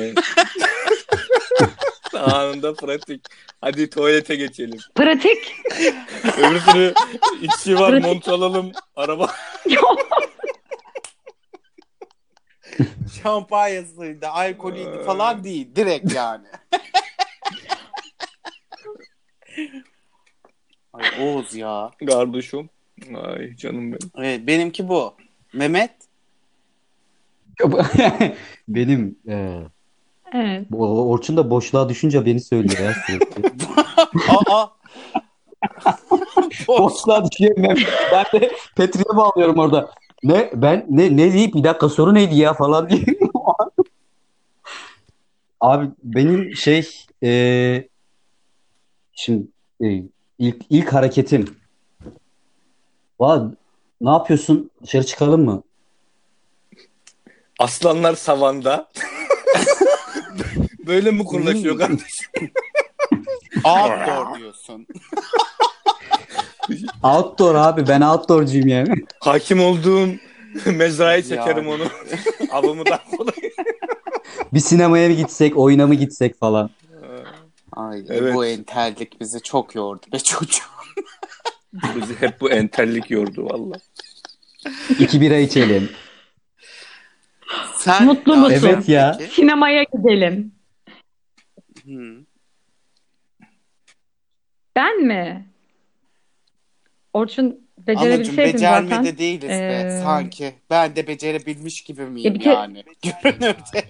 Anında 2.13 2.73
pratik. 2.73 3.21
Hadi 3.61 3.89
tuvalete 3.89 4.35
geçelim. 4.35 4.79
Pratik. 4.95 5.55
Öbür 6.37 6.59
türlü 6.59 6.93
içi 7.41 7.75
var 7.79 7.89
Pratik. 7.91 8.05
mont 8.05 8.27
alalım. 8.27 8.71
Araba. 8.95 9.35
Şampanyasıydı, 13.23 14.27
alkolüydü 14.27 15.03
falan 15.05 15.43
değil. 15.43 15.75
Direkt 15.75 16.15
yani. 16.15 16.45
Ay 20.93 21.03
Oğuz 21.21 21.55
ya. 21.55 21.91
Kardeşim. 22.09 22.69
Ay 23.15 23.55
canım 23.55 23.91
benim. 23.91 24.11
Evet, 24.17 24.47
benimki 24.47 24.87
bu. 24.87 25.13
Mehmet. 25.53 25.91
Benim 28.67 29.19
e, 29.27 29.57
evet. 30.33 30.65
bu- 30.69 31.09
Orçun 31.11 31.37
da 31.37 31.49
boşluğa 31.49 31.89
düşünce 31.89 32.25
beni 32.25 32.41
söylüyor 32.41 32.79
ya 32.79 32.93
sürekli. 33.07 33.43
Aa. 34.29 34.67
boşluğa 36.67 37.29
düşüyor. 37.31 37.55
Ben, 37.57 37.77
ben 38.11 38.41
de 38.41 38.51
Petri'ye 38.75 39.17
bağlıyorum 39.17 39.59
orada. 39.59 39.91
Ne 40.23 40.51
ben 40.55 40.85
ne 40.89 41.17
ne 41.17 41.33
deyip 41.33 41.55
bir 41.55 41.63
dakika 41.63 41.89
soru 41.89 42.13
neydi 42.13 42.35
ya 42.35 42.53
falan 42.53 42.89
diye. 42.89 43.05
Abi 45.61 45.89
benim 46.03 46.55
şey 46.55 46.89
e, 47.23 47.89
şimdi 49.13 49.47
e, 49.83 50.03
ilk 50.39 50.61
ilk 50.69 50.93
hareketim. 50.93 51.57
Valla 53.19 53.51
ne 54.01 54.09
yapıyorsun? 54.09 54.71
Dışarı 54.83 55.05
çıkalım 55.05 55.45
mı? 55.45 55.63
Aslanlar 57.59 58.15
savanda. 58.15 58.89
Böyle 60.87 61.11
mi 61.11 61.25
kurlaşıyor 61.25 61.77
kardeşim? 61.77 62.31
Outdoor 63.63 64.39
diyorsun. 64.39 64.87
Outdoor 67.03 67.55
abi 67.55 67.87
ben 67.87 68.01
outdoorcuyum 68.01 68.67
yani. 68.67 69.05
Hakim 69.19 69.61
olduğum 69.63 70.07
mezraya 70.65 71.23
çekerim 71.23 71.67
onu. 71.67 71.83
Avımı 72.51 72.85
da 72.85 72.99
kolay. 73.17 73.33
Bir 74.53 74.59
sinemaya 74.59 75.09
mı 75.09 75.15
gitsek, 75.15 75.57
oyuna 75.57 75.87
mı 75.87 75.95
gitsek 75.95 76.39
falan. 76.39 76.69
Ay, 77.73 78.03
Evet. 78.09 78.35
bu 78.35 78.45
entellik 78.45 79.21
bizi 79.21 79.41
çok 79.41 79.75
yordu 79.75 80.05
be 80.13 80.19
çocuğum. 80.19 80.61
Bizi 81.73 82.21
hep 82.21 82.41
bu 82.41 82.51
entellik 82.51 83.11
yordu 83.11 83.45
valla. 83.45 83.75
İki 84.99 85.21
bira 85.21 85.37
içelim. 85.37 85.89
Sen 87.75 88.05
Mutlu 88.05 88.35
musun? 88.35 88.59
Evet 88.65 88.89
ya. 88.89 89.15
peki? 89.19 89.33
Sinemaya 89.33 89.83
gidelim. 89.83 90.51
Hı. 91.85 92.25
Ben 94.75 95.01
mi? 95.03 95.50
Orçun 97.13 97.43
Anacığım 97.45 97.87
becerebilseydim 97.87 98.53
becermede 98.53 98.95
zaten. 98.95 99.17
değiliz 99.17 99.49
be 99.49 99.53
Ee, 99.87 99.99
sanki. 100.03 100.53
Ben 100.69 100.95
de 100.95 101.07
becerebilmiş 101.07 101.81
gibi 101.83 102.01
miyim 102.05 102.25
Ya 102.33 102.39
bir 102.39 102.39
kere- 102.43 102.53
yani? 102.53 102.83
Görünürde. 103.23 103.83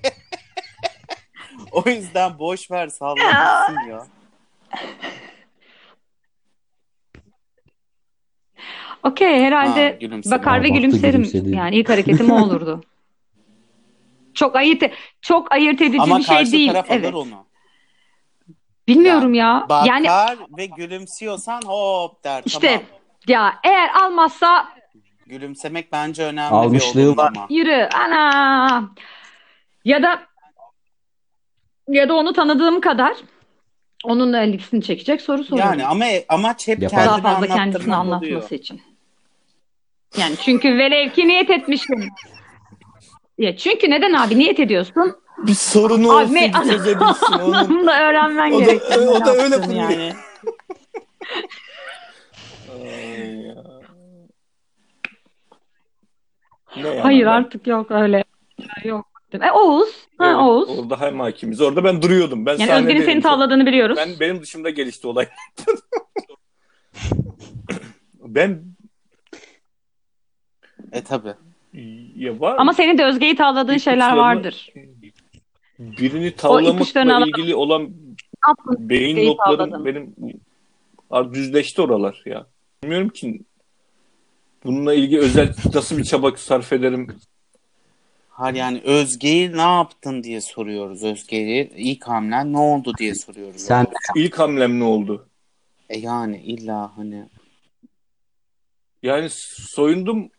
o 1.71 1.89
yüzden 1.89 2.39
boş 2.39 2.71
ver 2.71 2.87
sallamasın 2.87 3.79
ya. 3.89 4.07
Okey 9.03 9.39
Ha, 9.39 9.45
herhalde 9.45 9.97
gülümsedi. 10.01 10.31
bakar 10.35 10.53
ve 10.53 10.67
Aa, 10.67 10.69
baktı, 10.69 10.73
gülümserim. 10.73 11.11
gülümsedi. 11.11 11.55
Yani 11.55 11.75
ilk 11.75 11.89
hareketim 11.89 12.31
o 12.31 12.41
olurdu. 12.43 12.83
Çok 14.33 14.55
ayırt 14.55 14.83
çok 15.21 15.51
ayırt 15.51 15.81
edici 15.81 16.01
Ama 16.01 16.17
bir 16.17 16.23
şey 16.23 16.35
karşı 16.37 16.51
değil. 16.51 16.67
taraf 16.71 16.85
Evet. 16.89 17.05
alır 17.05 17.13
onu. 17.13 17.45
Bilmiyorum 18.87 19.33
ya. 19.33 19.65
Bakar 19.69 19.87
Yani 19.87 20.07
ve 20.57 20.65
gülümsüyorsan 20.65 21.61
hop 21.65 22.23
der 22.23 22.43
İşte 22.45 22.67
tamam. 22.67 22.81
Ya 23.27 23.59
eğer 23.63 23.89
almazsa 24.03 24.67
Gülümsemek 25.25 25.91
bence 25.91 26.23
önemli 26.23 26.55
Almışlığı 26.55 27.11
bir 27.11 27.17
var. 27.17 27.25
olumlama. 27.27 27.47
yürü 27.49 27.89
ana. 27.95 28.89
Ya 29.85 30.03
da 30.03 30.23
ya 31.87 32.09
da 32.09 32.13
onu 32.13 32.33
tanıdığım 32.33 32.81
kadar 32.81 33.17
onun 34.03 34.33
da 34.33 34.43
ilgisini 34.43 34.81
çekecek 34.83 35.21
soru 35.21 35.43
soruyorum. 35.43 35.71
Yani 35.71 35.85
ama 35.85 36.05
amaç 36.29 36.67
hep 36.67 36.81
Yapar. 36.81 37.05
daha 37.05 37.15
kendini 37.21 37.33
fazla 37.33 37.47
kendisini 37.55 37.95
anlatması 37.95 38.25
oluyor. 38.35 38.49
için. 38.51 38.81
Yani 40.17 40.35
çünkü 40.45 40.77
velev 40.77 41.09
ki 41.09 41.27
niyet 41.27 41.49
etmiştim. 41.49 42.09
Ya 43.37 43.57
çünkü 43.57 43.89
neden 43.89 44.13
abi 44.13 44.39
niyet 44.39 44.59
ediyorsun? 44.59 45.15
Bir 45.37 45.53
sorunu 45.53 46.17
Abi, 46.17 46.23
olsun 46.23 46.35
me- 46.35 46.61
ki 46.63 46.69
çözebilsin 46.69 47.33
onun. 47.39 47.53
Onu 47.53 47.87
da 47.87 47.99
öğrenmen 48.09 48.51
O 48.51 48.59
da- 48.59 48.63
gerekiyor. 48.65 49.07
o 49.07 49.25
da 49.25 49.31
öyle 49.31 49.41
yaptığını 49.43 49.61
kuruyor. 49.65 49.89
yani. 49.89 50.13
Ay 52.71 53.41
ya. 53.45 53.55
Ne 56.77 56.87
yani 56.87 56.99
Hayır 56.99 57.25
ben- 57.25 57.31
artık 57.31 57.67
yok 57.67 57.91
öyle. 57.91 58.23
Yok. 58.83 59.07
E, 59.33 59.51
Oğuz. 59.51 59.89
Ha, 60.17 60.25
Evet, 60.25 60.35
Oğuz. 60.35 60.69
Orada 60.79 61.01
hem 61.01 61.19
hakimiz. 61.19 61.61
Orada 61.61 61.83
ben 61.83 62.01
duruyordum. 62.01 62.45
Ben 62.45 62.57
Yani. 62.57 62.71
Özge'nin 62.73 63.05
seni 63.05 63.21
tavladığını 63.21 63.65
biliyoruz. 63.65 63.97
Ben 63.97 64.09
benim 64.19 64.41
dışımda 64.41 64.69
gelişti 64.69 65.07
olay. 65.07 65.27
ben 68.19 68.63
E 70.91 71.01
tabi. 71.03 71.33
ya 72.15 72.39
var 72.39 72.55
Ama 72.59 72.73
senin 72.73 72.97
de 72.97 73.05
Özge'yi 73.05 73.35
tavladığın 73.35 73.77
şeyler 73.77 74.17
vardır. 74.17 74.69
birini 75.79 76.35
tavlamakla 76.35 77.25
ilgili 77.25 77.55
olan 77.55 77.83
Ne 77.83 77.89
yaptın? 78.47 78.89
beyin 78.89 79.27
notlarım 79.29 79.57
tavladın. 79.57 79.85
benim 79.85 80.15
düzleşti 81.33 81.81
oralar 81.81 82.21
ya. 82.25 82.45
Bilmiyorum 82.83 83.09
ki 83.09 83.41
bununla 84.63 84.93
ilgili 84.93 85.19
özel 85.19 85.53
nasıl 85.73 85.97
bir 85.97 86.03
çaba 86.03 86.31
sarf 86.37 86.73
ederim. 86.73 87.07
Hayır 88.29 88.55
yani 88.55 88.81
Özge'yi 88.83 89.57
ne 89.57 89.61
yaptın 89.61 90.23
diye 90.23 90.41
soruyoruz. 90.41 91.03
Özge'yi 91.03 91.71
ilk 91.75 92.07
hamlen 92.07 92.53
ne 92.53 92.57
oldu 92.57 92.93
diye 92.99 93.15
soruyoruz. 93.15 93.61
Sen 93.61 93.87
İlk 94.15 94.39
hamlem 94.39 94.79
ne 94.79 94.83
oldu? 94.83 95.27
E 95.89 95.99
yani 95.99 96.41
illa 96.41 96.97
hani 96.97 97.25
Yani 99.03 99.27
soyundum. 99.75 100.29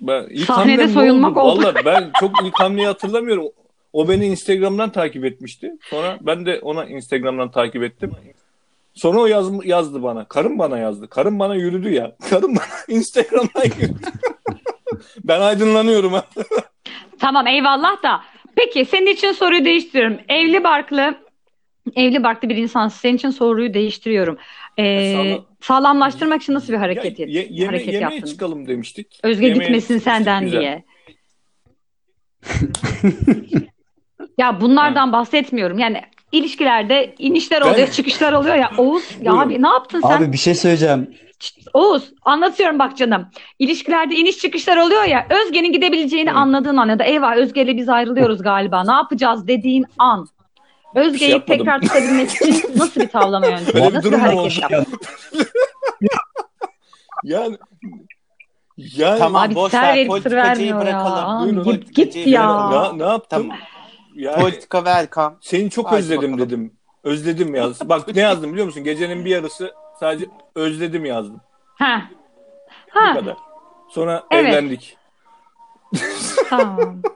Ben 0.00 0.26
ilk 0.30 0.46
Sahnede 0.46 0.70
hamlem 0.72 0.94
soyunmak 0.94 1.36
oldu. 1.36 1.62
Vallahi 1.62 1.84
ben 1.84 2.10
çok 2.20 2.42
ilk 2.44 2.60
hamleyi 2.60 2.86
hatırlamıyorum. 2.86 3.46
O 3.92 4.08
beni 4.08 4.26
Instagram'dan 4.26 4.92
takip 4.92 5.24
etmişti. 5.24 5.70
Sonra 5.90 6.18
ben 6.20 6.46
de 6.46 6.60
ona 6.60 6.84
Instagram'dan 6.84 7.50
takip 7.50 7.82
ettim. 7.82 8.12
Sonra 9.00 9.18
o 9.20 9.26
yaz, 9.26 9.66
yazdı 9.66 10.02
bana. 10.02 10.24
Karım 10.24 10.58
bana 10.58 10.78
yazdı. 10.78 11.08
Karım 11.08 11.38
bana 11.38 11.54
yürüdü 11.54 11.90
ya. 11.90 12.16
Karım 12.30 12.56
bana 12.56 12.64
Instagram'dan 12.96 13.64
yürüdü. 13.64 13.94
ben 15.24 15.40
aydınlanıyorum. 15.40 16.12
Tamam 17.20 17.46
eyvallah 17.46 18.02
da. 18.02 18.20
Peki 18.56 18.84
senin 18.84 19.06
için 19.06 19.32
soruyu 19.32 19.64
değiştiriyorum. 19.64 20.18
Evli 20.28 20.64
barklı 20.64 21.14
evli 21.96 22.22
barklı 22.22 22.48
bir 22.48 22.56
insansın. 22.56 22.98
Senin 22.98 23.16
için 23.16 23.30
soruyu 23.30 23.74
değiştiriyorum. 23.74 24.38
Ee, 24.78 24.82
Sağlam- 25.14 25.44
sağlamlaştırmak 25.60 26.42
için 26.42 26.54
nasıl 26.54 26.72
bir 26.72 26.78
hareket, 26.78 27.18
Ya, 27.18 27.26
ye- 27.26 27.48
yeme- 27.50 27.66
hareket 27.66 27.94
yemeğe 27.94 28.14
yaptın? 28.14 28.32
çıkalım 28.32 28.68
demiştik. 28.68 29.20
Özge 29.22 29.46
Yemeğe 29.46 29.62
gitmesin 29.64 29.98
senden 29.98 30.44
güzel. 30.44 30.60
diye. 30.60 30.84
Ya 34.38 34.60
bunlardan 34.60 35.12
bahsetmiyorum. 35.12 35.78
Yani 35.78 36.00
ilişkilerde 36.32 37.14
inişler 37.18 37.60
Ben- 37.64 37.72
oluyor, 37.72 37.88
çıkışlar 37.90 38.32
oluyor 38.32 38.54
ya. 38.54 38.70
Oğuz 38.78 39.04
ya 39.22 39.32
abi 39.32 39.62
ne 39.62 39.68
yaptın 39.68 40.00
sen? 40.00 40.16
abi 40.16 40.32
bir 40.32 40.38
şey 40.38 40.54
söyleyeceğim. 40.54 41.14
Oğuz 41.74 42.12
anlatıyorum 42.22 42.78
bak 42.78 42.96
canım. 42.96 43.26
İlişkilerde 43.58 44.14
iniş 44.14 44.38
çıkışlar 44.38 44.76
oluyor 44.76 45.04
ya. 45.04 45.26
Özge'nin 45.30 45.72
gidebileceğini 45.72 46.30
Hı. 46.30 46.34
anladığın 46.34 46.76
an 46.76 46.88
ya 46.88 46.98
da 46.98 47.04
eyvah 47.04 47.36
Özge'yle 47.36 47.76
biz 47.76 47.88
ayrılıyoruz 47.88 48.42
galiba. 48.42 48.84
Ne 48.84 48.92
yapacağız 48.92 49.46
dediğin 49.48 49.86
an. 49.98 50.28
Özge'yi 50.94 51.30
şey 51.30 51.40
tekrar 51.44 51.80
tutabilmek 51.80 52.30
için 52.30 52.64
nasıl 52.76 53.00
bir 53.00 53.08
tavlama 53.08 53.46
yöntemi, 53.50 53.74
Böyle 53.74 53.88
bir 53.88 53.94
nasıl 53.94 54.12
bir 54.12 54.18
hareket 54.18 54.58
yaptın? 54.70 54.86
Yani 57.24 57.56
yani 58.76 59.18
Tamam, 59.18 59.42
Abi 59.42 59.54
boş 59.54 59.74
ver, 59.74 59.94
verip 59.96 60.02
sır 60.06 60.08
politikacıyı 60.08 60.46
vermiyor 60.46 60.76
ya. 60.76 60.80
bırakalım. 60.80 61.24
Aman 61.24 61.44
Buyurun, 61.44 61.64
git, 61.64 61.94
git 61.94 62.26
ya. 62.26 62.70
ne, 62.92 62.98
ne 62.98 63.08
yaptım? 63.08 63.42
tamam. 63.48 63.58
Yani 64.20 64.40
Politika 64.42 64.78
welcome. 64.78 65.36
seni 65.40 65.70
çok 65.70 65.86
Haydi 65.86 65.96
özledim 65.98 66.32
bakalım. 66.32 66.38
dedim. 66.50 66.72
Özledim 67.04 67.54
yaz. 67.54 67.88
Bak 67.88 68.14
ne 68.14 68.20
yazdım 68.20 68.50
biliyor 68.52 68.66
musun? 68.66 68.84
Gecenin 68.84 69.24
bir 69.24 69.30
yarısı 69.30 69.72
sadece 70.00 70.26
özledim 70.54 71.04
yazdım. 71.04 71.40
Ha. 71.74 72.02
Bu 72.94 73.00
Ha. 73.00 73.14
kadar. 73.14 73.36
Sonra 73.90 74.24
Evet. 74.30 74.44
evlendik. 74.54 74.96
Tamam. 76.48 77.02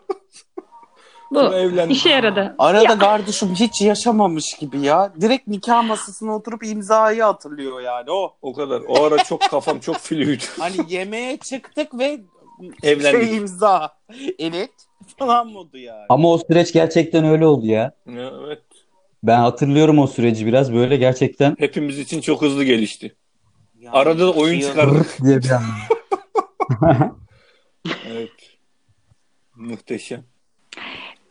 Bu 1.30 1.38
Sonra 1.38 1.58
evlendim. 1.58 1.90
işe 1.90 2.08
yaradı. 2.10 2.54
Arada 2.58 2.98
kardeşim 2.98 3.54
hiç 3.54 3.82
yaşamamış 3.82 4.54
gibi 4.54 4.80
ya. 4.80 5.12
Direkt 5.20 5.48
nikah 5.48 5.84
masasına 5.86 6.36
oturup 6.36 6.64
imzayı 6.64 7.22
hatırlıyor 7.22 7.80
yani 7.80 8.10
o. 8.10 8.36
O 8.42 8.52
kadar. 8.54 8.82
O 8.88 9.04
ara 9.04 9.24
çok 9.24 9.40
kafam 9.40 9.80
çok 9.80 9.96
filüydü. 9.96 10.44
Hani 10.58 10.76
yemeğe 10.88 11.36
çıktık 11.36 11.98
ve 11.98 12.20
Evlendik. 12.82 13.20
şey 13.28 13.36
imza. 13.36 13.96
Evet 14.38 14.70
falan 15.18 15.48
modu 15.48 15.79
yani. 15.79 16.07
Ama 16.09 16.29
o 16.33 16.38
süreç 16.38 16.72
gerçekten 16.72 17.24
öyle 17.24 17.46
oldu 17.46 17.66
ya. 17.66 17.92
evet. 18.09 18.62
Ben 19.22 19.38
hatırlıyorum 19.38 19.98
o 19.98 20.07
süreci 20.07 20.46
biraz 20.46 20.74
böyle 20.74 20.96
gerçekten 20.96 21.57
Hepimiz 21.59 21.98
için 21.98 22.20
çok 22.20 22.42
hızlı 22.42 22.64
gelişti. 22.64 23.14
Yani 23.81 23.96
Arada 23.96 24.18
da 24.27 24.33
oyun 24.33 24.61
çıkardık. 24.61 25.16
diye 25.24 25.38
bir. 25.38 25.50
Evet. 28.11 28.31
Muhteşem. 29.57 30.24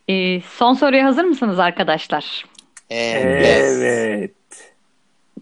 Ee, 0.08 0.40
son 0.40 0.74
soruya 0.74 1.04
hazır 1.04 1.24
mısınız 1.24 1.58
arkadaşlar? 1.58 2.44
Evet. 2.90 3.46
Evet. 3.46 4.74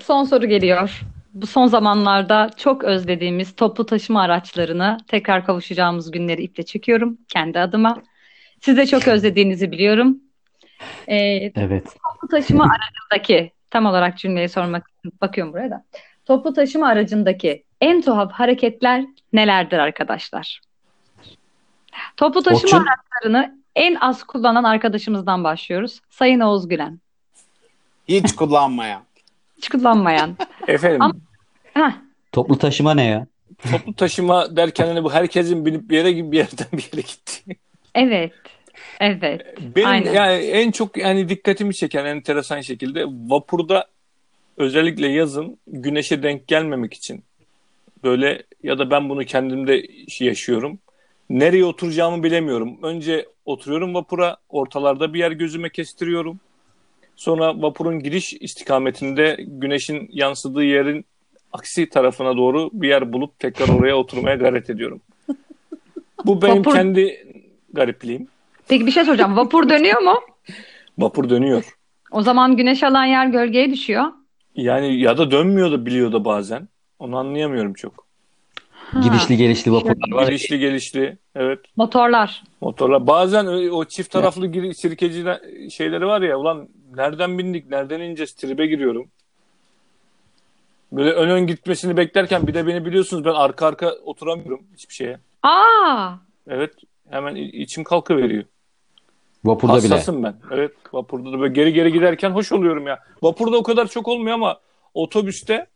Son 0.00 0.24
soru 0.24 0.46
geliyor. 0.46 1.00
Bu 1.34 1.46
son 1.46 1.66
zamanlarda 1.66 2.50
çok 2.56 2.84
özlediğimiz 2.84 3.56
toplu 3.56 3.86
taşıma 3.86 4.22
araçlarını 4.22 4.98
tekrar 5.08 5.46
kavuşacağımız 5.46 6.10
günleri 6.10 6.42
iple 6.42 6.62
çekiyorum 6.62 7.18
kendi 7.28 7.58
adıma. 7.58 8.02
Siz 8.62 8.76
de 8.76 8.86
çok 8.86 9.08
özlediğinizi 9.08 9.70
biliyorum. 9.72 10.18
Ee, 11.08 11.16
Evet. 11.56 11.84
toplu 11.84 12.28
taşıma 12.28 12.64
aracındaki 12.74 13.52
tam 13.70 13.86
olarak 13.86 14.18
cümleyi 14.18 14.48
sormak 14.48 14.84
için 14.98 15.12
bakıyorum 15.20 15.52
buraya 15.52 15.70
da. 15.70 15.84
Toplu 16.24 16.52
taşıma 16.52 16.88
aracındaki 16.88 17.64
en 17.80 18.02
tuhaf 18.02 18.32
hareketler 18.32 19.04
nelerdir 19.32 19.78
arkadaşlar? 19.78 20.60
Toplu 22.16 22.42
taşıma 22.42 22.76
Orçun? 22.78 22.86
araçlarını 22.86 23.58
en 23.76 23.94
az 23.94 24.22
kullanan 24.24 24.64
arkadaşımızdan 24.64 25.44
başlıyoruz. 25.44 26.00
Sayın 26.10 26.40
Oğuz 26.40 26.68
Gülen. 26.68 27.00
Hiç 28.08 28.34
kullanmayan. 28.36 29.02
Hiç 29.56 29.68
kullanmayan. 29.68 30.36
Efendim 30.68 31.02
Ama- 31.02 31.14
Heh, 31.74 31.92
Toplu 32.32 32.58
taşıma 32.58 32.94
ne 32.94 33.04
ya? 33.04 33.26
toplu 33.72 33.94
taşıma 33.94 34.56
derken 34.56 34.86
hani 34.86 35.04
bu 35.04 35.12
herkesin 35.12 35.66
binip 35.66 35.90
bir 35.90 35.96
yere 35.96 36.12
gibi 36.12 36.32
bir 36.32 36.36
yerden 36.38 36.66
bir 36.72 36.82
yere 36.92 37.00
gitti. 37.00 37.56
Evet. 37.94 38.32
Evet. 39.00 39.40
Benim 39.76 39.88
Aynen. 39.88 40.12
yani 40.12 40.44
en 40.44 40.70
çok 40.70 40.96
yani 40.96 41.28
dikkatimi 41.28 41.74
çeken 41.74 42.04
enteresan 42.04 42.60
şekilde 42.60 43.04
vapurda 43.06 43.86
özellikle 44.56 45.08
yazın 45.08 45.58
güneşe 45.66 46.22
denk 46.22 46.48
gelmemek 46.48 46.94
için 46.94 47.24
böyle 48.04 48.42
ya 48.62 48.78
da 48.78 48.90
ben 48.90 49.08
bunu 49.08 49.24
kendimde 49.24 49.86
yaşıyorum. 50.20 50.78
Nereye 51.30 51.64
oturacağımı 51.64 52.22
bilemiyorum. 52.22 52.78
Önce 52.82 53.26
oturuyorum 53.44 53.94
vapura, 53.94 54.36
ortalarda 54.48 55.14
bir 55.14 55.18
yer 55.18 55.30
gözüme 55.30 55.70
kestiriyorum. 55.70 56.40
Sonra 57.16 57.62
vapurun 57.62 58.00
giriş 58.00 58.32
istikametinde 58.32 59.36
güneşin 59.38 60.08
yansıdığı 60.12 60.64
yerin 60.64 61.04
aksi 61.52 61.88
tarafına 61.88 62.36
doğru 62.36 62.70
bir 62.72 62.88
yer 62.88 63.12
bulup 63.12 63.38
tekrar 63.38 63.68
oraya 63.68 63.96
oturmaya 63.96 64.36
gayret 64.36 64.70
ediyorum. 64.70 65.00
Bu 66.24 66.42
benim 66.42 66.62
Vapur- 66.62 66.74
kendi 66.74 67.31
garipliğim. 67.72 68.28
Peki 68.68 68.86
bir 68.86 68.90
şey 68.92 69.04
soracağım. 69.04 69.36
Vapur 69.36 69.68
dönüyor 69.68 70.00
mu? 70.02 70.14
Vapur 70.98 71.28
dönüyor. 71.30 71.76
O 72.10 72.22
zaman 72.22 72.56
güneş 72.56 72.82
alan 72.82 73.04
yer 73.04 73.26
gölgeye 73.26 73.70
düşüyor. 73.72 74.04
Yani 74.56 75.00
ya 75.00 75.18
da 75.18 75.30
dönmüyor 75.30 75.72
da 75.72 75.86
biliyor 75.86 76.12
da 76.12 76.24
bazen. 76.24 76.68
Onu 76.98 77.16
anlayamıyorum 77.16 77.74
çok. 77.74 78.06
Ha, 78.74 79.00
Gidişli 79.00 79.36
gelişli 79.36 79.72
vapurlar 79.72 80.12
var. 80.12 80.22
ya. 80.22 80.28
Gelişli 80.28 80.58
gelişli. 80.58 81.18
Evet. 81.34 81.58
Motorlar. 81.76 82.42
Motorlar. 82.60 83.06
Bazen 83.06 83.46
o 83.70 83.84
çift 83.84 84.10
taraflı 84.10 84.46
giri- 84.46 84.74
sirkeci 84.74 85.24
şeyleri 85.70 86.06
var 86.06 86.22
ya. 86.22 86.38
Ulan 86.38 86.68
nereden 86.96 87.38
bindik? 87.38 87.70
Nereden 87.70 88.00
ineceğiz? 88.00 88.32
Tribe 88.34 88.66
giriyorum. 88.66 89.08
Böyle 90.92 91.10
ön 91.12 91.28
ön 91.30 91.46
gitmesini 91.46 91.96
beklerken 91.96 92.46
bir 92.46 92.54
de 92.54 92.66
beni 92.66 92.84
biliyorsunuz 92.84 93.24
ben 93.24 93.30
arka 93.34 93.66
arka 93.66 93.90
oturamıyorum 94.04 94.60
hiçbir 94.76 94.94
şeye. 94.94 95.18
Aa! 95.42 96.12
Evet. 96.48 96.72
Hemen 97.12 97.34
içim 97.36 97.84
kalkıveriyor. 97.84 98.44
Vapurda 99.44 99.72
bile. 99.78 99.88
Hassasım 99.88 100.22
ben. 100.22 100.34
Evet. 100.50 100.72
Vapurda 100.92 101.32
da 101.32 101.40
böyle 101.40 101.54
geri 101.54 101.72
geri 101.72 101.92
giderken 101.92 102.30
hoş 102.30 102.52
oluyorum 102.52 102.86
ya. 102.86 102.98
Vapurda 103.22 103.56
o 103.58 103.62
kadar 103.62 103.88
çok 103.88 104.08
olmuyor 104.08 104.34
ama 104.34 104.60
otobüste 104.94 105.66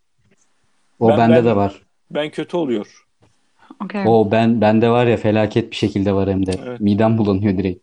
O 1.00 1.08
Ben- 1.08 1.18
bende 1.18 1.36
ben- 1.36 1.44
de 1.44 1.56
var. 1.56 1.82
ben 2.10 2.30
kötü 2.30 2.56
oluyor. 2.56 3.04
Okay. 3.84 4.04
O 4.06 4.30
ben 4.30 4.60
bende 4.60 4.90
var 4.90 5.06
ya 5.06 5.16
felaket 5.16 5.70
bir 5.70 5.76
şekilde 5.76 6.12
var 6.12 6.28
hem 6.30 6.46
de. 6.46 6.52
Evet. 6.66 6.80
Midem 6.80 7.18
bulanıyor 7.18 7.58
direkt. 7.58 7.82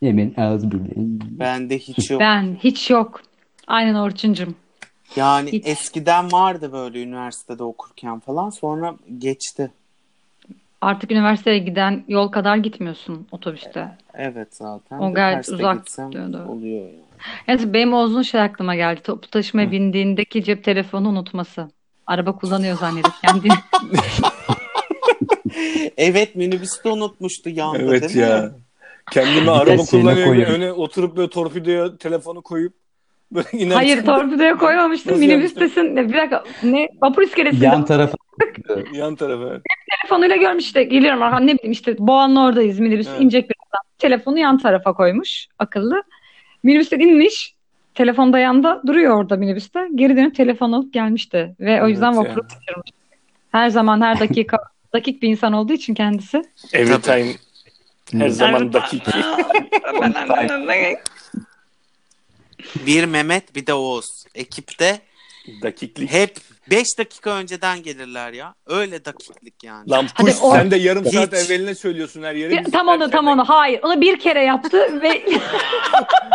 Yemin 0.00 0.34
ağız 0.36 0.70
bile. 0.70 0.80
Bende 1.38 1.78
hiç 1.78 2.10
yok. 2.10 2.20
Ben 2.20 2.56
hiç 2.62 2.90
yok. 2.90 3.22
Aynen 3.66 3.94
Orçuncum. 3.94 4.54
Yani 5.16 5.52
Hiç. 5.52 5.66
eskiden 5.66 6.32
vardı 6.32 6.72
böyle 6.72 7.02
üniversitede 7.02 7.62
okurken 7.62 8.20
falan 8.20 8.50
sonra 8.50 8.94
geçti. 9.18 9.70
Artık 10.80 11.10
üniversiteye 11.10 11.58
giden 11.58 12.04
yol 12.08 12.28
kadar 12.28 12.56
gitmiyorsun 12.56 13.26
otobüste. 13.32 13.88
Evet 14.14 14.48
zaten. 14.50 14.98
O 14.98 15.14
gayet 15.14 15.48
uzak 15.48 15.86
diyordu. 16.12 16.44
oluyor 16.48 16.80
yani. 16.80 17.00
Evet, 17.48 17.60
benim 17.66 17.94
Oğuz'un 17.94 18.22
şey 18.22 18.40
aklıma 18.40 18.74
geldi. 18.74 19.00
Toplu 19.02 19.28
taşımaya 19.30 19.70
bindiğindeki 19.70 20.44
cep 20.44 20.64
telefonu 20.64 21.08
unutması. 21.08 21.68
Araba 22.06 22.36
kullanıyor 22.36 22.78
zannedip 22.78 23.12
kendini. 23.24 23.52
Evet 25.96 26.36
minibüste 26.36 26.88
unutmuştu 26.88 27.50
yandı 27.50 27.78
Evet 27.82 28.02
değil 28.02 28.16
mi? 28.16 28.22
ya. 28.22 28.52
Kendimi 29.10 29.50
araba 29.50 29.82
kullanıyor 29.82 30.48
öne 30.48 30.72
oturup 30.72 31.16
böyle 31.16 31.30
torpidoya 31.30 31.96
telefonu 31.96 32.42
koyup 32.42 32.72
böyle 33.32 33.48
iner 33.52 33.74
Hayır 33.74 34.04
torpidoya 34.04 34.56
koymamıştım. 34.56 35.18
Minibüstesin. 35.18 35.96
Bir 35.96 36.14
dakika. 36.14 36.44
Ne? 36.62 36.88
Vapur 37.02 37.22
iskelesinde 37.22 37.64
Yan 37.64 37.84
tarafa 37.84 38.16
yan 38.92 39.14
tarafa. 39.14 39.60
Telefonuyla 40.10 40.36
görmüş 40.36 40.64
işte. 40.64 40.82
Geliyorum 40.82 41.22
arkadan 41.22 41.46
ne 41.46 41.54
bileyim 41.54 41.72
işte 41.72 41.96
Boğa'nın 41.98 42.36
oradayız. 42.36 42.78
Minibüs 42.80 43.06
Evet. 43.08 43.20
inecek 43.20 43.50
birazdan. 43.50 43.80
Telefonu 43.98 44.38
yan 44.38 44.58
tarafa 44.58 44.92
koymuş. 44.92 45.46
Akıllı. 45.58 46.02
Minibüsten 46.62 47.00
inmiş. 47.00 47.54
Telefon 47.94 48.32
da 48.32 48.38
yanda 48.38 48.82
duruyor 48.86 49.16
orada 49.16 49.36
minibüste. 49.36 49.88
Geri 49.94 50.16
dönüp 50.16 50.34
telefon 50.34 50.72
alıp 50.72 50.92
gelmişti. 50.92 51.54
Ve 51.60 51.82
o 51.82 51.88
yüzden 51.88 52.12
Evet 52.12 52.18
vapuru 52.18 52.42
kaçırmış. 52.42 52.90
Her 53.52 53.68
zaman 53.68 54.00
her 54.00 54.20
dakika 54.20 54.58
dakik 54.92 55.22
bir 55.22 55.28
insan 55.28 55.52
olduğu 55.52 55.72
için 55.72 55.94
kendisi. 55.94 56.42
Every 56.72 57.00
time 57.00 57.32
her 58.12 58.28
zaman 58.28 58.72
dakik. 58.72 59.02
Bir 62.86 63.04
Mehmet 63.04 63.54
bir 63.56 63.66
de 63.66 63.74
Oğuz. 63.74 64.24
Ekipte 64.34 65.00
Dakiklik. 65.62 66.12
hep 66.12 66.36
5 66.70 66.98
dakika 66.98 67.30
önceden 67.30 67.82
gelirler 67.82 68.32
ya. 68.32 68.54
Öyle 68.66 69.04
dakiklik 69.04 69.64
yani. 69.64 69.90
Lan 69.90 70.06
Hadi 70.14 70.30
puş 70.30 70.38
o- 70.42 70.52
sen 70.52 70.70
de 70.70 70.76
yarım 70.76 71.04
saat 71.04 71.32
Hiç. 71.32 71.50
evveline 71.50 71.74
söylüyorsun 71.74 72.22
her 72.22 72.34
Biz 72.64 72.72
tam 72.72 72.88
onu 72.88 73.10
tam 73.10 73.26
onu. 73.28 73.44
Hayır. 73.48 73.80
Onu 73.82 74.00
bir 74.00 74.20
kere 74.20 74.44
yaptı 74.44 75.02
ve 75.02 75.08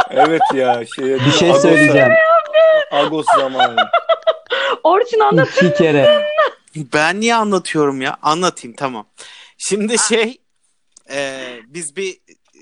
Evet 0.10 0.42
ya. 0.54 0.84
Şeye, 0.96 1.16
bir 1.20 1.32
şey 1.32 1.50
Agos'a- 1.50 1.62
söyleyeceğim. 1.62 2.12
Agos 2.92 3.26
zamanı. 3.38 3.90
Orçun 4.84 5.20
anlat. 5.20 5.48
İki 5.58 5.74
kere. 5.74 6.26
Ben 6.94 7.20
niye 7.20 7.36
anlatıyorum 7.36 8.02
ya? 8.02 8.18
Anlatayım 8.22 8.76
tamam. 8.76 9.08
Şimdi 9.58 9.96
şey 10.10 10.42
e, 11.12 11.42
biz 11.68 11.96
bir 11.96 12.18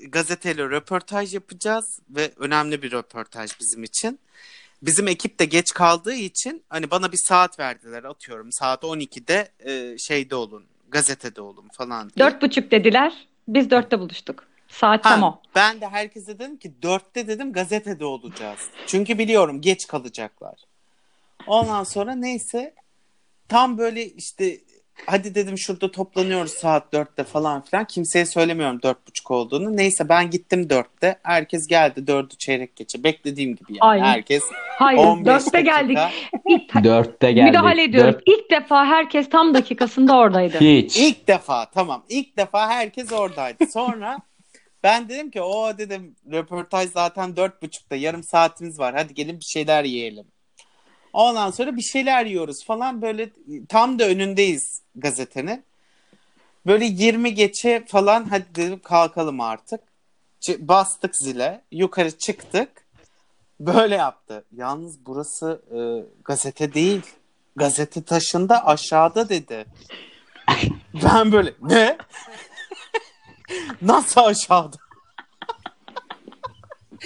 gazeteyle 0.08 0.62
röportaj 0.62 1.34
yapacağız 1.34 1.98
ve 2.10 2.30
önemli 2.38 2.82
bir 2.82 2.92
röportaj 2.92 3.50
bizim 3.60 3.84
için. 3.84 4.20
Bizim 4.86 5.08
ekip 5.08 5.38
de 5.38 5.44
geç 5.44 5.72
kaldığı 5.72 6.14
için 6.14 6.64
hani 6.68 6.90
bana 6.90 7.12
bir 7.12 7.16
saat 7.16 7.58
verdiler 7.58 8.04
atıyorum 8.04 8.52
saat 8.52 8.82
12'de 8.82 9.48
e, 9.58 9.98
şeyde 9.98 10.34
olun 10.34 10.64
gazetede 10.88 11.40
olun 11.40 11.68
falan 11.72 12.10
diye. 12.10 12.26
Dört 12.26 12.42
buçuk 12.42 12.70
dediler. 12.70 13.26
Biz 13.48 13.70
dörtte 13.70 13.98
buluştuk. 13.98 14.46
Saat 14.68 15.04
Ha, 15.04 15.08
tam 15.08 15.22
o. 15.22 15.40
Ben 15.54 15.80
de 15.80 15.88
herkese 15.88 16.38
dedim 16.38 16.56
ki 16.56 16.72
dörtte 16.82 17.28
dedim 17.28 17.52
gazetede 17.52 18.04
olacağız. 18.04 18.60
Çünkü 18.86 19.18
biliyorum 19.18 19.60
geç 19.60 19.86
kalacaklar. 19.86 20.54
Ondan 21.46 21.84
sonra 21.84 22.14
neyse 22.14 22.74
tam 23.48 23.78
böyle 23.78 24.06
işte 24.06 24.60
hadi 25.06 25.34
dedim 25.34 25.58
şurada 25.58 25.90
toplanıyoruz 25.90 26.52
saat 26.52 26.92
dörtte 26.92 27.24
falan 27.24 27.62
filan. 27.62 27.84
Kimseye 27.84 28.26
söylemiyorum 28.26 28.82
dört 28.82 29.06
buçuk 29.08 29.30
olduğunu. 29.30 29.76
Neyse 29.76 30.08
ben 30.08 30.30
gittim 30.30 30.70
dörtte. 30.70 31.18
Herkes 31.22 31.66
geldi 31.66 32.06
dördü 32.06 32.34
çeyrek 32.38 32.76
geçe. 32.76 33.04
Beklediğim 33.04 33.50
gibi 33.56 33.72
yani. 33.72 33.78
Aynen. 33.80 34.04
Herkes 34.04 34.42
Hayır. 34.78 34.98
15 34.98 35.26
Dörtte 35.26 35.52
dakika. 35.52 35.80
geldik. 35.82 35.98
İlk, 36.48 36.74
Dörtte 36.84 37.32
geldik. 37.32 37.48
müdahale 37.48 37.82
ediyorum. 37.82 38.12
Dört- 38.14 38.22
İlk 38.26 38.50
defa 38.50 38.86
herkes 38.86 39.28
tam 39.30 39.54
dakikasında 39.54 40.16
oradaydı. 40.18 40.60
Hiç. 40.60 40.96
İlk 40.96 41.28
defa 41.28 41.70
tamam. 41.70 42.04
İlk 42.08 42.36
defa 42.36 42.68
herkes 42.68 43.12
oradaydı. 43.12 43.66
Sonra 43.66 44.18
ben 44.82 45.08
dedim 45.08 45.30
ki 45.30 45.42
o 45.42 45.78
dedim 45.78 46.16
röportaj 46.32 46.90
zaten 46.90 47.36
dört 47.36 47.62
buçukta 47.62 47.96
yarım 47.96 48.22
saatimiz 48.22 48.78
var. 48.78 48.94
Hadi 48.94 49.14
gelin 49.14 49.40
bir 49.40 49.44
şeyler 49.44 49.84
yiyelim. 49.84 50.26
Ondan 51.14 51.50
sonra 51.50 51.76
bir 51.76 51.82
şeyler 51.82 52.26
yiyoruz 52.26 52.64
falan 52.64 53.02
böyle 53.02 53.30
tam 53.68 53.98
da 53.98 54.08
önündeyiz 54.08 54.82
gazetenin. 54.96 55.64
Böyle 56.66 56.84
20 56.84 57.34
geçe 57.34 57.84
falan 57.86 58.24
hadi 58.24 58.44
dedim 58.54 58.80
kalkalım 58.84 59.40
artık. 59.40 59.80
Bastık 60.58 61.16
zile. 61.16 61.60
Yukarı 61.72 62.18
çıktık. 62.18 62.68
Böyle 63.60 63.94
yaptı. 63.94 64.44
Yalnız 64.56 65.06
burası 65.06 65.62
e, 65.70 65.78
gazete 66.24 66.74
değil. 66.74 67.02
Gazete 67.56 68.02
taşında 68.02 68.66
aşağıda 68.66 69.28
dedi. 69.28 69.66
Ben 71.04 71.32
böyle 71.32 71.54
ne? 71.62 71.96
Nasıl 73.82 74.20
aşağıda? 74.20 74.76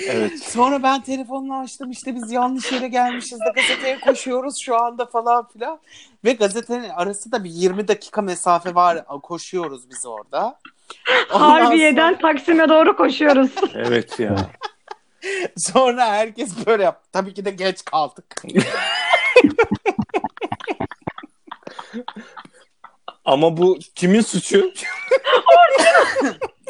Evet. 0.07 0.39
Sonra 0.45 0.83
ben 0.83 1.01
telefonunu 1.03 1.59
açtım 1.59 1.91
işte 1.91 2.15
biz 2.15 2.33
yanlış 2.33 2.73
yere 2.73 2.89
gelmişiz 2.89 3.41
de 3.41 3.53
gazeteye 3.55 4.01
koşuyoruz 4.01 4.59
şu 4.59 4.77
anda 4.83 5.07
falan 5.07 5.49
filan. 5.49 5.79
Ve 6.25 6.33
gazetenin 6.33 6.89
arası 6.89 7.33
da 7.33 7.45
bir 7.45 7.51
20 7.51 7.89
dakika 7.89 8.23
mesafe 8.23 8.75
var 8.75 9.05
koşuyoruz 9.23 9.91
biz 9.91 10.07
orada. 10.07 10.59
Ondan 11.33 11.51
Harbiye'den 11.51 12.19
Taksim'e 12.19 12.69
doğru 12.69 12.97
koşuyoruz. 12.97 13.51
Evet 13.75 14.21
ya. 14.21 14.37
Sonra, 15.57 15.93
sonra 15.93 16.07
herkes 16.07 16.67
böyle 16.67 16.83
yaptı. 16.83 17.09
Tabii 17.13 17.35
ki 17.35 17.45
de 17.45 17.51
geç 17.51 17.85
kaldık. 17.85 18.43
Ama 23.25 23.57
bu 23.57 23.79
kimin 23.95 24.21
suçu? 24.21 24.73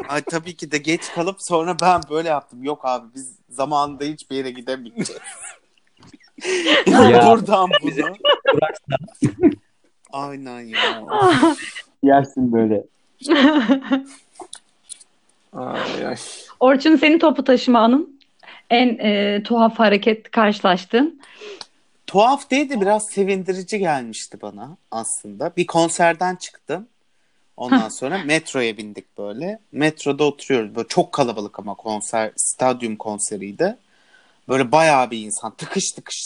Ay 0.09 0.23
tabii 0.23 0.57
ki 0.57 0.71
de 0.71 0.79
geç 0.79 1.13
kalıp 1.15 1.43
sonra 1.43 1.77
ben 1.83 2.01
böyle 2.11 2.29
yaptım. 2.29 2.63
Yok 2.63 2.81
abi 2.85 3.07
biz 3.15 3.37
zamanında 3.51 4.05
hiçbir 4.05 4.37
yere 4.37 4.51
gidemeyeceğiz. 4.51 5.13
Ya. 6.87 7.27
Buradan 7.27 7.71
bunu. 7.83 8.17
Aynen 10.13 10.61
ya. 10.61 11.05
Yersin 12.03 12.53
böyle. 12.53 12.85
Ay, 15.53 16.07
ay. 16.07 16.17
Orçun 16.61 16.97
senin 16.97 17.19
topu 17.19 17.45
taşıma 17.45 17.81
anın. 17.81 18.21
En 18.71 18.89
e, 18.89 19.43
tuhaf 19.43 19.79
hareket 19.79 20.31
karşılaştın. 20.31 21.21
Tuhaf 22.07 22.51
değil 22.51 22.71
de 22.71 22.81
biraz 22.81 23.07
sevindirici 23.07 23.79
gelmişti 23.79 24.39
bana 24.43 24.77
aslında. 24.91 25.53
Bir 25.57 25.67
konserden 25.67 26.37
çıktım. 26.37 26.87
Ondan 27.59 27.89
sonra 27.89 28.19
metroya 28.19 28.77
bindik 28.77 29.19
böyle. 29.19 29.61
Metroda 29.73 30.25
oturuyoruz. 30.25 30.75
Böyle 30.75 30.89
çok 30.89 31.13
kalabalık 31.13 31.59
ama 31.59 31.75
konser, 31.75 32.33
stadyum 32.37 32.97
konseriydi. 32.97 33.77
Böyle 34.49 34.73
bayağı 34.73 35.11
bir 35.11 35.19
insan. 35.19 35.55
Tıkış 35.57 35.91
tıkış 35.91 36.17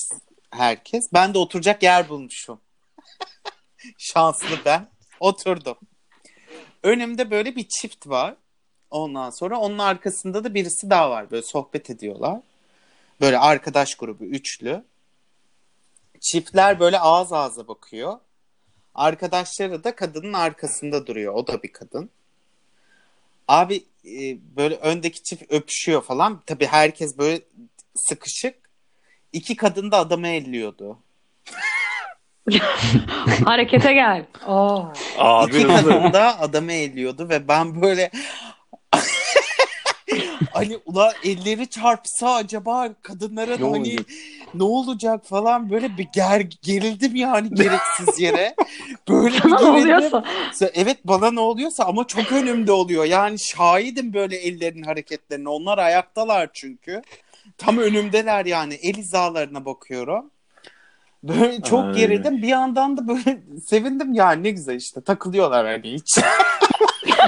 herkes. 0.50 1.04
Ben 1.12 1.34
de 1.34 1.38
oturacak 1.38 1.82
yer 1.82 2.08
bulmuşum. 2.08 2.60
Şanslı 3.98 4.58
ben. 4.64 4.88
Oturdum. 5.20 5.76
Önümde 6.82 7.30
böyle 7.30 7.56
bir 7.56 7.68
çift 7.68 8.06
var. 8.06 8.34
Ondan 8.90 9.30
sonra 9.30 9.58
onun 9.58 9.78
arkasında 9.78 10.44
da 10.44 10.54
birisi 10.54 10.90
daha 10.90 11.10
var. 11.10 11.30
Böyle 11.30 11.42
sohbet 11.42 11.90
ediyorlar. 11.90 12.40
Böyle 13.20 13.38
arkadaş 13.38 13.94
grubu 13.94 14.24
üçlü. 14.24 14.84
Çiftler 16.20 16.80
böyle 16.80 16.98
ağız 16.98 17.32
ağza 17.32 17.68
bakıyor. 17.68 18.18
Arkadaşları 18.94 19.84
da 19.84 19.94
kadının 19.94 20.32
arkasında 20.32 21.06
duruyor. 21.06 21.34
O 21.34 21.46
da 21.46 21.62
bir 21.62 21.72
kadın. 21.72 22.10
Abi 23.48 23.84
e, 24.04 24.38
böyle 24.56 24.74
öndeki 24.74 25.22
çift 25.22 25.52
öpüşüyor 25.52 26.02
falan. 26.02 26.42
Tabii 26.46 26.66
herkes 26.66 27.18
böyle 27.18 27.40
sıkışık. 27.94 28.54
İki 29.32 29.56
kadın 29.56 29.90
da 29.90 29.98
adamı 29.98 30.28
elliyordu. 30.28 30.98
Harekete 33.44 33.92
gel. 33.92 34.26
Oo. 34.46 34.92
Abi 35.18 35.56
İki 35.56 35.66
kadın 35.66 36.12
da 36.12 36.40
adamı 36.40 36.72
elliyordu 36.72 37.28
ve 37.28 37.48
ben 37.48 37.82
böyle 37.82 38.10
hani 40.64 40.78
ula 40.86 41.12
elleri 41.24 41.66
çarpsa 41.66 42.34
acaba 42.34 42.88
kadınlara 43.02 43.50
da 43.60 43.64
Ne 43.66 43.70
hani 43.70 43.78
olacak? 43.90 44.06
ne 44.54 44.62
olacak 44.62 45.26
falan 45.26 45.70
böyle 45.70 45.98
bir 45.98 46.08
ger 46.14 46.40
gerildim 46.62 47.16
yani 47.16 47.54
gereksiz 47.54 48.20
yere. 48.20 48.54
Böyle 49.08 49.34
bir 49.36 49.42
gerildim. 49.42 49.66
oluyorsa. 49.68 50.24
Evet 50.74 50.98
bana 51.04 51.30
ne 51.30 51.40
oluyorsa 51.40 51.84
ama 51.84 52.06
çok 52.06 52.32
önümde 52.32 52.72
oluyor. 52.72 53.04
Yani 53.04 53.36
şahidim 53.40 54.12
böyle 54.12 54.36
ellerin 54.36 54.82
hareketlerine. 54.82 55.48
Onlar 55.48 55.78
ayaktalar 55.78 56.50
çünkü. 56.52 57.02
Tam 57.58 57.78
önümdeler 57.78 58.46
yani. 58.46 58.74
El 58.74 58.94
hizalarına 58.94 59.64
bakıyorum. 59.64 60.30
Böyle 61.22 61.62
çok 61.62 61.80
Aynen. 61.80 61.94
gerildim. 61.96 62.42
Bir 62.42 62.48
yandan 62.48 62.96
da 62.96 63.08
böyle 63.08 63.38
sevindim 63.66 64.14
yani 64.14 64.42
ne 64.42 64.50
güzel 64.50 64.76
işte 64.76 65.00
takılıyorlar 65.00 65.66
hani 65.66 65.92
hiç. 65.92 66.18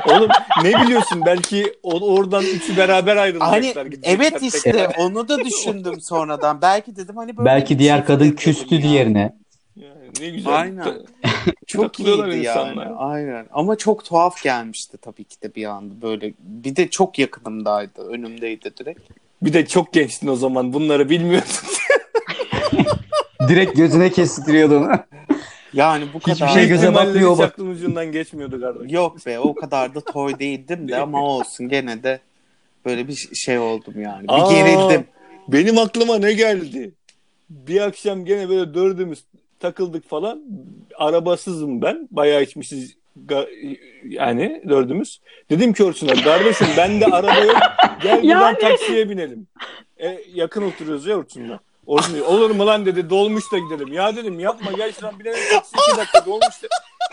Oğlum 0.09 0.29
ne 0.63 0.83
biliyorsun 0.83 1.23
belki 1.27 1.75
o- 1.83 2.15
oradan 2.15 2.45
üçü 2.45 2.77
beraber 2.77 3.17
ayrılacaklar. 3.17 3.53
Hani 3.63 3.75
evet 4.03 4.33
tekrar. 4.33 4.47
işte 4.47 4.89
onu 4.99 5.29
da 5.29 5.45
düşündüm 5.45 6.01
sonradan. 6.01 6.63
Belki 6.63 6.97
dedim 6.97 7.17
hani 7.17 7.37
böyle 7.37 7.47
Belki 7.47 7.79
diğer 7.79 7.97
çift 7.97 8.07
kadın 8.07 8.31
küstü 8.31 8.75
ya. 8.75 8.83
diğerine. 8.83 9.35
Yani 9.77 9.95
ne 10.21 10.29
güzel. 10.31 10.55
Aynen. 10.55 10.85
Çok 11.67 12.01
iyiydi 12.01 12.37
insanlar. 12.37 12.87
yani. 12.87 12.95
Aynen. 12.97 13.47
Ama 13.53 13.77
çok 13.77 14.05
tuhaf 14.05 14.43
gelmişti 14.43 14.97
tabii 15.03 15.25
ki 15.25 15.43
de 15.43 15.55
bir 15.55 15.65
anda 15.65 16.03
böyle. 16.03 16.33
Bir 16.39 16.77
de 16.77 16.89
çok 16.91 17.19
yakınımdaydı. 17.19 18.09
Önümdeydi 18.09 18.71
direkt. 18.81 19.01
Bir 19.43 19.53
de 19.53 19.67
çok 19.67 19.93
gençtin 19.93 20.29
o 20.29 20.37
zaman 20.37 20.73
bunları 20.73 21.11
bilmiyordun. 21.11 21.49
Direkt 23.49 23.77
gözüne 23.77 24.11
kestiriyordu 24.11 24.79
onu. 24.79 24.91
Yani 25.75 26.05
bu 26.15 26.19
Hiçbir 26.19 26.33
kadar. 26.35 26.49
şey 26.49 26.69
göze 26.69 26.95
batmıyor 26.95 27.39
bak. 27.39 27.45
aklın 27.53 27.71
ucundan 27.71 28.13
geçmiyordu 28.13 28.61
kardeş. 28.61 28.93
Yok 28.93 29.27
be 29.27 29.39
o 29.39 29.55
kadar 29.55 29.95
da 29.95 30.01
toy 30.01 30.39
değildim 30.39 30.89
de 30.89 30.97
ama 31.01 31.23
olsun 31.25 31.69
gene 31.69 32.03
de 32.03 32.21
böyle 32.85 33.09
bir 33.09 33.15
şey 33.35 33.59
oldum 33.59 34.01
yani. 34.01 34.23
Bir 34.29 34.33
Aa, 34.33 34.53
gerildim. 34.53 35.05
Benim 35.49 35.79
aklıma 35.79 36.19
ne 36.19 36.33
geldi? 36.33 36.93
Bir 37.51 37.81
akşam 37.81 38.25
gene 38.25 38.49
böyle 38.49 38.75
dördümüz 38.75 39.25
takıldık 39.61 40.09
falan. 40.09 40.43
Arabasızım 40.99 41.83
ben. 41.83 42.09
Bayağı 42.11 42.43
içmişiz 42.43 42.95
yani 44.09 44.63
dördümüz. 44.69 45.21
Dedim 45.51 45.73
ki 45.73 45.85
Orçun'a 45.85 46.15
kardeşim 46.15 46.67
ben 46.77 47.01
de 47.01 47.07
araba 47.07 47.35
yok. 47.41 47.57
Gel 48.03 48.17
buradan 48.23 48.41
Yani. 48.41 48.59
taksiye 48.59 49.11
binelim. 49.11 49.47
E, 50.03 50.19
yakın 50.35 50.63
oturuyoruz 50.63 51.07
ya 51.07 51.17
Orçun'la. 51.17 51.61
Diyor, 51.87 52.27
olur 52.27 52.51
mu 52.51 52.67
lan 52.67 52.87
dedi 52.87 53.11
dolmuşla 53.11 53.59
gidelim. 53.59 53.93
Ya 53.93 54.17
dedim 54.17 54.41
yapma 54.41 54.73
gel 54.73 54.93
şuradan 54.93 55.19
taksi 55.53 55.77
iki 55.89 55.99
dakika 55.99 56.27
dolmuşta. 56.27 56.69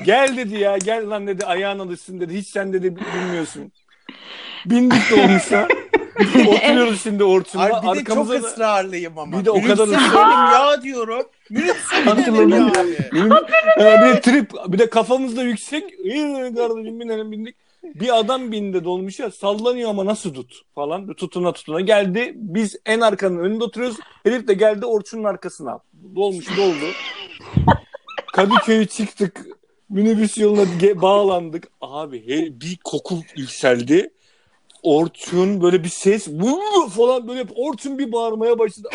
Gel 0.05 0.37
dedi 0.37 0.55
ya 0.59 0.77
gel 0.77 1.09
lan 1.09 1.27
dedi 1.27 1.45
ayağın 1.45 1.79
alışsın 1.79 2.19
dedi. 2.19 2.33
Hiç 2.33 2.47
sen 2.47 2.73
dedi 2.73 2.95
bilmiyorsun. 2.95 3.71
Bindik 4.65 5.11
dolmuşa. 5.11 5.67
Oturuyoruz 6.47 7.03
şimdi 7.03 7.23
Orçun'la. 7.23 7.63
Ay 7.63 7.69
bir 7.69 7.75
de 7.75 7.81
çok 7.81 7.97
Arkamıza 7.97 8.33
da... 8.33 8.47
ısrarlıyım 8.47 9.17
ama. 9.17 9.39
Bir 9.39 9.45
de 9.45 9.51
o 9.51 9.61
kadar 9.61 9.87
Minibüse 9.87 10.05
ısrar- 10.05 10.17
binelim 10.17 10.51
ya 10.67 10.83
diyorum. 10.83 11.11
Hatırladım. 13.29 14.09
bir 14.09 14.15
de 14.15 14.21
trip, 14.21 14.51
bir 14.67 14.79
de 14.79 14.89
kafamız 14.89 15.37
da 15.37 15.43
yüksek. 15.43 15.83
İyi 15.99 16.55
kardeşim 16.55 16.99
binelim 16.99 17.31
bindik. 17.31 17.55
Bir 17.83 18.19
adam 18.19 18.51
bindi 18.51 18.83
dolmuşa 18.83 19.31
sallanıyor 19.31 19.89
ama 19.89 20.05
nasıl 20.05 20.33
tut 20.33 20.61
falan. 20.75 21.13
Tutuna 21.13 21.51
tutuna 21.53 21.81
geldi. 21.81 22.31
Biz 22.35 22.75
en 22.85 22.99
arkanın 23.01 23.39
önünde 23.39 23.63
oturuyoruz. 23.63 23.97
Herif 24.23 24.47
de 24.47 24.53
geldi 24.53 24.85
Orçun'un 24.85 25.23
arkasına. 25.23 25.79
Dolmuş 26.15 26.57
doldu. 26.57 26.85
Kadıköy'ü 28.33 28.87
çıktık. 28.87 29.45
Minibüs 29.89 30.37
yoluna 30.37 30.65
bağlandık. 31.01 31.67
Abi 31.81 32.27
he- 32.27 32.61
bir 32.61 32.77
koku 32.83 33.15
yükseldi. 33.35 34.13
Orçun 34.83 35.61
böyle 35.61 35.83
bir 35.83 35.89
ses 35.89 36.27
falan 36.95 37.27
böyle 37.27 37.45
Orçun 37.55 37.99
bir 37.99 38.11
bağırmaya 38.11 38.59
başladı. 38.59 38.89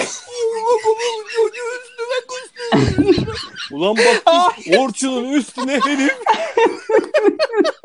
Ulan 3.72 3.96
baktık 3.96 4.78
Orçun'un 4.78 5.32
üstüne 5.32 5.80
herif. 5.84 6.14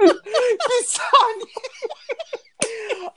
Bir 0.01 0.86
saniye. 0.88 1.51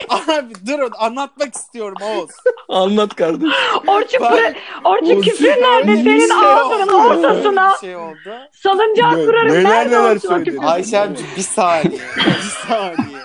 Abi 0.08 0.54
durun 0.66 0.90
anlatmak 0.98 1.54
istiyorum 1.54 1.96
Oğuz. 2.02 2.30
Anlat 2.68 3.14
kardeşim. 3.14 3.52
Orçun, 3.87 4.20
Ben- 4.22 4.32
kure- 4.32 4.54
Orçun 4.84 5.20
küfür 5.22 5.46
nerede? 5.46 5.88
Bir 5.92 5.96
Senin 6.04 6.28
şey 6.28 6.37
ağzının 6.48 6.88
oldu. 6.88 6.96
ortasına 7.26 7.72
Bir 7.74 7.78
şey 7.87 7.96
oldu. 7.96 8.34
salıncağı 8.62 9.18
Ne- 9.18 9.24
kurarım. 9.26 9.52
neler 9.52 9.64
Nerede 9.70 9.98
neler 10.02 10.18
söyledin? 10.18 10.50
küfür? 10.52 10.66
Ayşemciğim 10.66 11.30
bir 11.37 11.42
saniye. 11.42 12.00
Bir 12.16 12.68
saniye. 12.68 13.18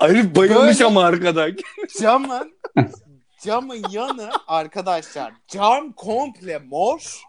Herif 0.00 0.36
bayılmış 0.36 0.78
Böyle- 0.80 0.84
ama 0.84 1.04
arkada. 1.04 1.46
Camın 2.00 2.52
camın 3.44 3.82
yanı 3.90 4.30
arkadaşlar 4.48 5.32
cam 5.48 5.92
komple 5.92 6.58
mor 6.58 7.22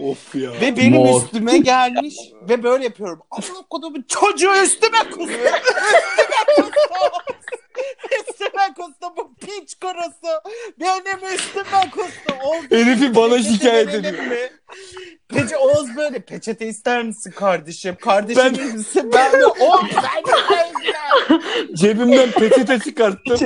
Of 0.00 0.34
ya. 0.34 0.52
ve 0.60 0.76
benim 0.76 0.92
Mor. 0.92 1.22
üstüme 1.22 1.58
gelmiş 1.58 2.16
ve 2.48 2.62
böyle 2.62 2.84
yapıyorum. 2.84 3.22
Allah 3.30 3.62
kodumun 3.70 4.04
çocuğu 4.08 4.62
üstüme 4.64 4.98
kustu. 4.98 5.22
Üstüme 6.58 6.70
kustu. 7.26 7.35
Üstüme 8.20 8.74
kustu 8.76 9.16
bu 9.16 9.34
piç 9.34 9.74
kurusu. 9.80 10.42
Benim 10.80 11.34
üstüme 11.34 11.90
kustu. 11.90 12.34
Oldu. 12.44 12.66
Herifi 12.70 13.14
bana 13.14 13.42
şikayet 13.42 13.86
verelim 13.88 14.14
ediyor. 14.14 14.26
mi? 14.26 14.50
Peki 15.28 15.56
Oğuz 15.56 15.96
böyle 15.96 16.20
peçete 16.20 16.66
ister 16.66 17.02
misin 17.02 17.30
kardeşim? 17.30 17.96
Kardeşim 18.00 18.42
Ben- 18.44 18.58
ben... 18.58 18.76
misin? 18.76 19.10
Ben 19.14 19.32
de 19.32 19.46
o 19.46 19.82
ben 19.82 21.40
Cebimden 21.74 22.30
peçete 22.30 22.78
çıkarttım. 22.78 23.38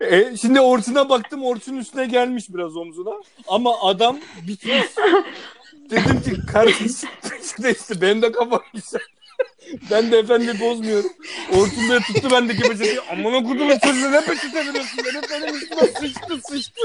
E, 0.00 0.36
şimdi 0.36 0.60
Orçun'a 0.60 1.08
baktım. 1.08 1.44
Orçun 1.44 1.76
üstüne 1.76 2.06
gelmiş 2.06 2.44
biraz 2.48 2.76
omzuna. 2.76 3.10
Ama 3.48 3.80
adam 3.82 4.18
bitmiş. 4.46 4.84
Dedim 5.90 6.22
ki 6.22 6.46
kardeşim 6.52 7.08
peçete 7.22 7.70
iste. 7.70 8.00
Benim 8.00 8.22
de 8.22 8.32
kafam 8.32 8.62
güzel. 8.74 9.00
Ben 9.90 10.12
de 10.12 10.18
efendi 10.18 10.60
bozmuyorum. 10.60 11.10
Orçun 11.52 11.88
da 11.90 12.00
tuttu 12.00 12.30
bendeki 12.30 12.62
peçeteyi. 12.62 13.00
Amına 13.00 13.42
kudumun 13.48 13.78
çocuğuna 13.78 14.10
ne 14.10 14.20
peçete 14.24 14.66
veriyorsun? 14.66 14.98
Benim, 15.04 15.22
benim 15.30 15.54
üstüme 15.56 15.86
sıçtı 15.86 16.40
sıçtı. 16.48 16.80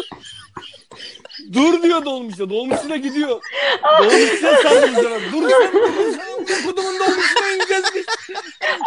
Dur 1.54 1.84
diyor 1.84 2.06
dolmuşa. 2.06 2.50
Dolmuşuna 2.50 2.98
gidiyor. 2.98 3.42
Dolmuşuna 4.00 4.56
saldıracağım. 4.58 5.22
Dur 5.34 5.50
sen 5.50 5.78
amına 5.78 6.66
kudumun 6.66 7.00
dolmuşuna 7.00 7.48
ineceğiz 7.56 7.84
biz. 7.96 8.06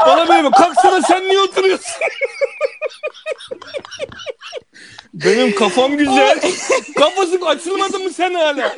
Bana 0.07 0.29
böyle 0.29 0.45
bak. 0.45 0.55
Kalksana 0.55 1.03
sen 1.03 1.29
niye 1.29 1.41
oturuyorsun? 1.41 1.93
Benim 5.15 5.55
kafam 5.55 5.97
güzel. 5.97 6.41
Kafası 6.99 7.39
açılmadı 7.47 7.99
mı 7.99 8.11
sen 8.11 8.35
hala? 8.35 8.75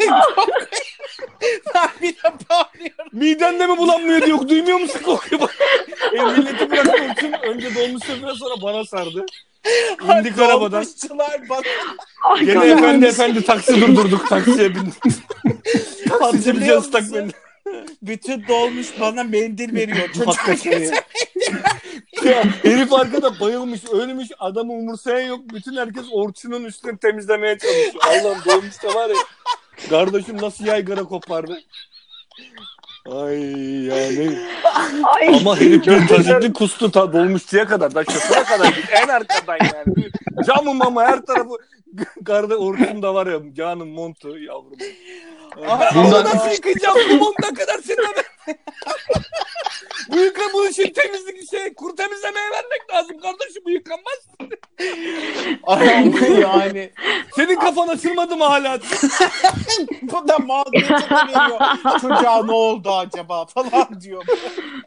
ben 1.74 1.88
bir 2.02 2.14
de 2.14 2.32
bağırıyorum. 2.50 2.95
Miden 3.16 3.60
de 3.60 3.66
mi 3.66 3.78
bulanmıyor 3.78 4.22
diyor. 4.22 4.48
Duymuyor 4.48 4.80
musun 4.80 5.00
kokuyu 5.04 5.40
bak. 5.40 5.56
E, 6.12 6.22
milleti 6.22 6.70
bıraktım 6.70 7.12
için 7.12 7.32
önce 7.32 7.74
dolmuş 7.74 8.02
biraz 8.22 8.36
sonra 8.36 8.62
bana 8.62 8.84
sardı. 8.84 9.26
İndik 10.02 10.38
arabadan. 10.38 10.82
Dolmuşçular 10.84 11.48
bana 11.48 12.40
Gene 12.40 12.66
efendi 12.66 13.06
efendi 13.06 13.44
taksi 13.44 13.80
durdurduk. 13.80 14.28
Taksiye 14.28 14.74
bindik. 14.74 14.94
Taksici 16.18 16.60
bize 16.60 16.76
ıslak 16.76 17.10
mendil. 17.10 17.32
bütün 18.02 18.44
dolmuş 18.48 18.86
bana 19.00 19.22
mendil 19.24 19.74
veriyor. 19.74 20.08
Çocuk 20.12 20.66
ya. 22.24 22.44
Herif 22.62 22.92
arkada 22.92 23.40
bayılmış, 23.40 23.84
ölmüş. 23.84 24.28
Adamı 24.38 24.72
umursayan 24.72 25.28
yok. 25.28 25.40
Bütün 25.54 25.76
herkes 25.76 26.04
Orçun'un 26.12 26.64
üstünü 26.64 26.98
temizlemeye 26.98 27.58
çalışıyor. 27.58 27.94
Allah'ım 28.06 28.38
dolmuş 28.46 28.82
da 28.82 28.94
var 28.94 29.08
ya. 29.08 29.16
Kardeşim 29.90 30.36
nasıl 30.36 30.66
yaygara 30.66 31.04
kopardı. 31.04 31.60
Ay 33.12 33.40
yani. 33.84 34.38
Ay, 35.04 35.28
Ama 35.40 35.56
herif 35.56 35.86
bir 35.86 36.08
tazikli 36.08 36.52
kustu 36.52 36.90
ta 36.90 37.12
dolmuşçuya 37.12 37.66
kadar. 37.66 37.94
Da 37.94 38.04
şoföre 38.04 38.42
kadar 38.44 38.66
git. 38.66 38.84
En 38.92 39.08
arkadan 39.08 39.58
yani. 39.74 39.96
Bir 39.96 40.12
Camım 40.46 40.82
ama 40.82 41.02
her 41.02 41.20
tarafı. 41.26 41.50
Karda 42.24 42.56
Orçun 42.56 43.02
da 43.02 43.14
var 43.14 43.26
ya. 43.26 43.40
Canım 43.54 43.88
montu 43.88 44.38
yavrum. 44.38 44.78
Allah. 45.56 46.24
nasıl 46.24 46.50
yıkayacağım? 46.50 46.98
Limonuna 46.98 47.54
kadar 47.54 47.78
senin 47.78 48.06
Bu 50.08 50.16
yıka 50.16 50.42
bu 50.52 50.66
için 50.66 50.92
temizlik 50.92 51.50
şey 51.50 51.74
kur 51.74 51.96
temizlemeye 51.96 52.50
vermek 52.50 52.90
lazım 52.94 53.18
kardeşim 53.18 53.62
bu 53.64 53.70
yıkanmaz. 53.70 54.26
Ay, 55.66 56.40
yani 56.40 56.90
Senin 57.36 57.56
kafan 57.56 57.88
açılmadı 57.88 58.36
mı 58.36 58.44
hala? 58.44 58.78
bu 60.02 60.28
da 60.28 60.38
mağduriyete 60.38 60.92
veriyor. 60.94 61.60
Çocuğa 62.00 62.44
ne 62.44 62.52
oldu 62.52 62.92
acaba 62.92 63.46
falan 63.46 64.00
diyor. 64.00 64.24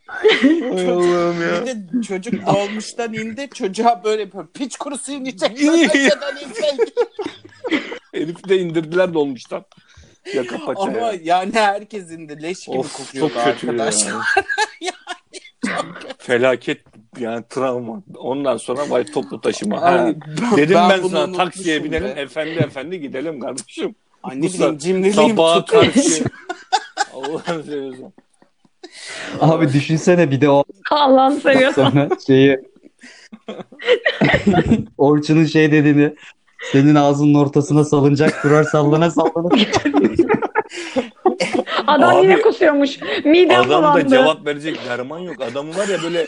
Ay 0.07 0.89
Allah'ım 0.89 1.41
Bir 1.41 1.65
de 1.65 2.01
çocuk 2.07 2.45
dolmuştan 2.45 3.13
indi. 3.13 3.49
Çocuğa 3.53 4.01
böyle 4.03 4.21
yapıyor. 4.21 4.47
Piç 4.53 4.77
kurusu 4.77 5.11
inecek. 5.11 5.59
Herif 8.13 8.49
de 8.49 8.57
indirdiler 8.57 9.13
dolmuştan. 9.13 9.65
Yaka 10.33 10.65
paça 10.65 10.81
Ama 10.81 10.97
ya. 10.97 11.13
yani 11.23 11.51
herkes 11.53 12.11
indi. 12.11 12.41
Leş 12.43 12.65
gibi 12.65 12.77
Of 12.77 12.93
kokuyordu 12.97 13.33
çok 13.33 13.43
kötü 13.43 13.67
arkadaş. 13.69 14.05
ya. 14.81 14.91
Felaket 16.17 16.81
yani 17.19 17.43
travma. 17.49 18.03
Ondan 18.17 18.57
sonra 18.57 18.89
vay 18.89 19.05
toplu 19.05 19.41
taşıma. 19.41 19.81
Ha. 19.81 19.85
Ay, 19.85 20.15
Dedim 20.57 20.75
ben, 20.89 21.03
bunu 21.03 21.09
sana 21.11 21.37
taksiye 21.37 21.83
binelim 21.83 22.15
be. 22.15 22.21
efendi 22.21 22.51
efendi 22.59 22.99
gidelim 23.01 23.39
kardeşim. 23.39 23.95
Anne 24.23 24.41
bileyim 24.41 24.77
cimriliğim 24.77 25.29
Sabaha 25.37 25.65
karşı. 25.65 26.23
Allah'ını 27.13 27.63
seviyorsun. 27.63 28.13
Abi 29.39 29.73
düşünsene 29.73 30.31
bir 30.31 30.41
de 30.41 30.49
o 30.49 30.63
Allah'ını 30.91 31.39
seviyorsan. 31.41 31.89
sonra 31.91 32.09
şeyi 32.27 32.59
Orçun'un 34.97 35.45
şey 35.45 35.71
dediğini 35.71 36.15
senin 36.71 36.95
ağzının 36.95 37.33
ortasına 37.33 37.85
salıncak 37.85 38.43
durar 38.43 38.63
sallana 38.63 39.11
sallana. 39.11 39.49
Adam 41.87 42.15
Abi, 42.15 42.23
yine 42.23 42.41
kusuyormuş. 42.41 42.99
Midem 43.25 43.61
Adam 43.61 43.95
da 43.95 44.07
cevap 44.07 44.45
verecek 44.45 44.79
derman 44.89 45.19
yok. 45.19 45.41
Adamı 45.41 45.77
var 45.77 45.87
ya 45.87 46.03
böyle 46.03 46.27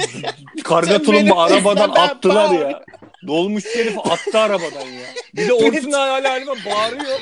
karga 0.64 1.02
tulumba 1.02 1.42
arabadan 1.44 1.90
attılar 1.96 2.50
ya. 2.50 2.82
Dolmuş 3.26 3.64
herif 3.76 3.98
attı 3.98 4.38
arabadan 4.38 4.86
ya. 4.86 5.06
Bir 5.36 5.48
de 5.48 5.52
Orçun 5.52 5.92
hala 5.92 6.30
halime 6.30 6.52
bağırıyor. 6.52 7.20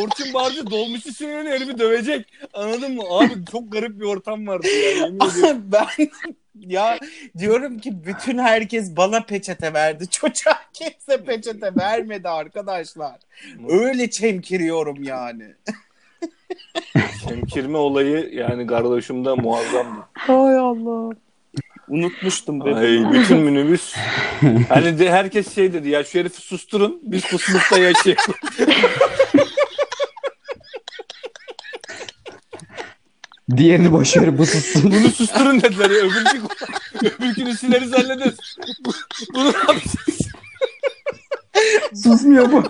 Orçun 0.00 0.34
bağırınca 0.34 0.70
dolmuşu 0.70 1.12
sinirleniyor 1.12 1.56
herifi 1.56 1.78
dövecek. 1.78 2.26
Anladın 2.54 2.94
mı? 2.94 3.02
Abi 3.10 3.30
çok 3.52 3.72
garip 3.72 4.00
bir 4.00 4.04
ortam 4.04 4.46
vardı 4.46 4.66
ya. 4.66 4.90
Yemin 4.90 5.16
ediyorum. 5.16 5.62
ben 5.72 5.86
ya 6.54 6.98
diyorum 7.38 7.78
ki 7.78 8.04
bütün 8.04 8.38
herkes 8.38 8.96
bana 8.96 9.20
peçete 9.20 9.72
verdi. 9.72 10.06
Çocuğa 10.10 10.60
kimse 10.72 11.24
peçete 11.24 11.72
vermedi 11.76 12.28
arkadaşlar. 12.28 13.16
Öyle 13.68 14.10
çemkiriyorum 14.10 15.02
yani. 15.02 15.54
Çemkirme 17.28 17.78
olayı 17.78 18.34
yani 18.34 18.66
kardeşimde 18.66 19.32
muazzamdı. 19.32 20.00
Hay 20.14 20.56
Allah. 20.56 21.14
Unutmuştum 21.88 22.62
Ay 22.62 22.74
bebeğim. 22.74 23.12
bütün 23.12 23.38
minibüs. 23.38 23.94
Hani 24.68 24.98
de 24.98 25.10
herkes 25.10 25.54
şey 25.54 25.72
dedi 25.72 25.88
ya 25.88 26.04
şu 26.04 26.18
herifi 26.18 26.40
susturun 26.40 27.00
biz 27.02 27.24
kusmukta 27.24 27.78
yaşayalım. 27.78 28.34
Diğerini 33.56 33.92
boş 33.92 34.16
ver 34.16 34.38
bu 34.38 34.46
sussun. 34.46 34.82
Bunu 34.92 35.08
susturun 35.10 35.62
dediler 35.62 35.90
ya. 35.90 35.96
Öbürkü, 35.96 36.40
öbürkünü 37.18 37.54
sileriz 37.56 37.92
hallederiz. 37.92 38.36
Bu- 38.84 38.92
Bunu 39.34 39.52
ne 39.52 39.56
yapacağız? 39.58 39.94
Susmuyor 42.02 42.52
bu. 42.52 42.64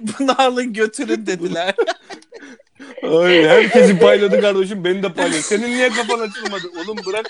Bunu 0.00 0.40
alın 0.42 0.72
götürün 0.72 1.26
dediler. 1.26 1.74
Ay, 3.02 3.44
herkesi 3.44 3.98
payladı 3.98 4.40
kardeşim. 4.40 4.84
Beni 4.84 5.02
de 5.02 5.12
payladı. 5.12 5.42
Senin 5.42 5.68
niye 5.70 5.88
kafan 5.88 6.18
açılmadı? 6.20 6.62
Oğlum 6.84 6.96
bırak. 7.06 7.26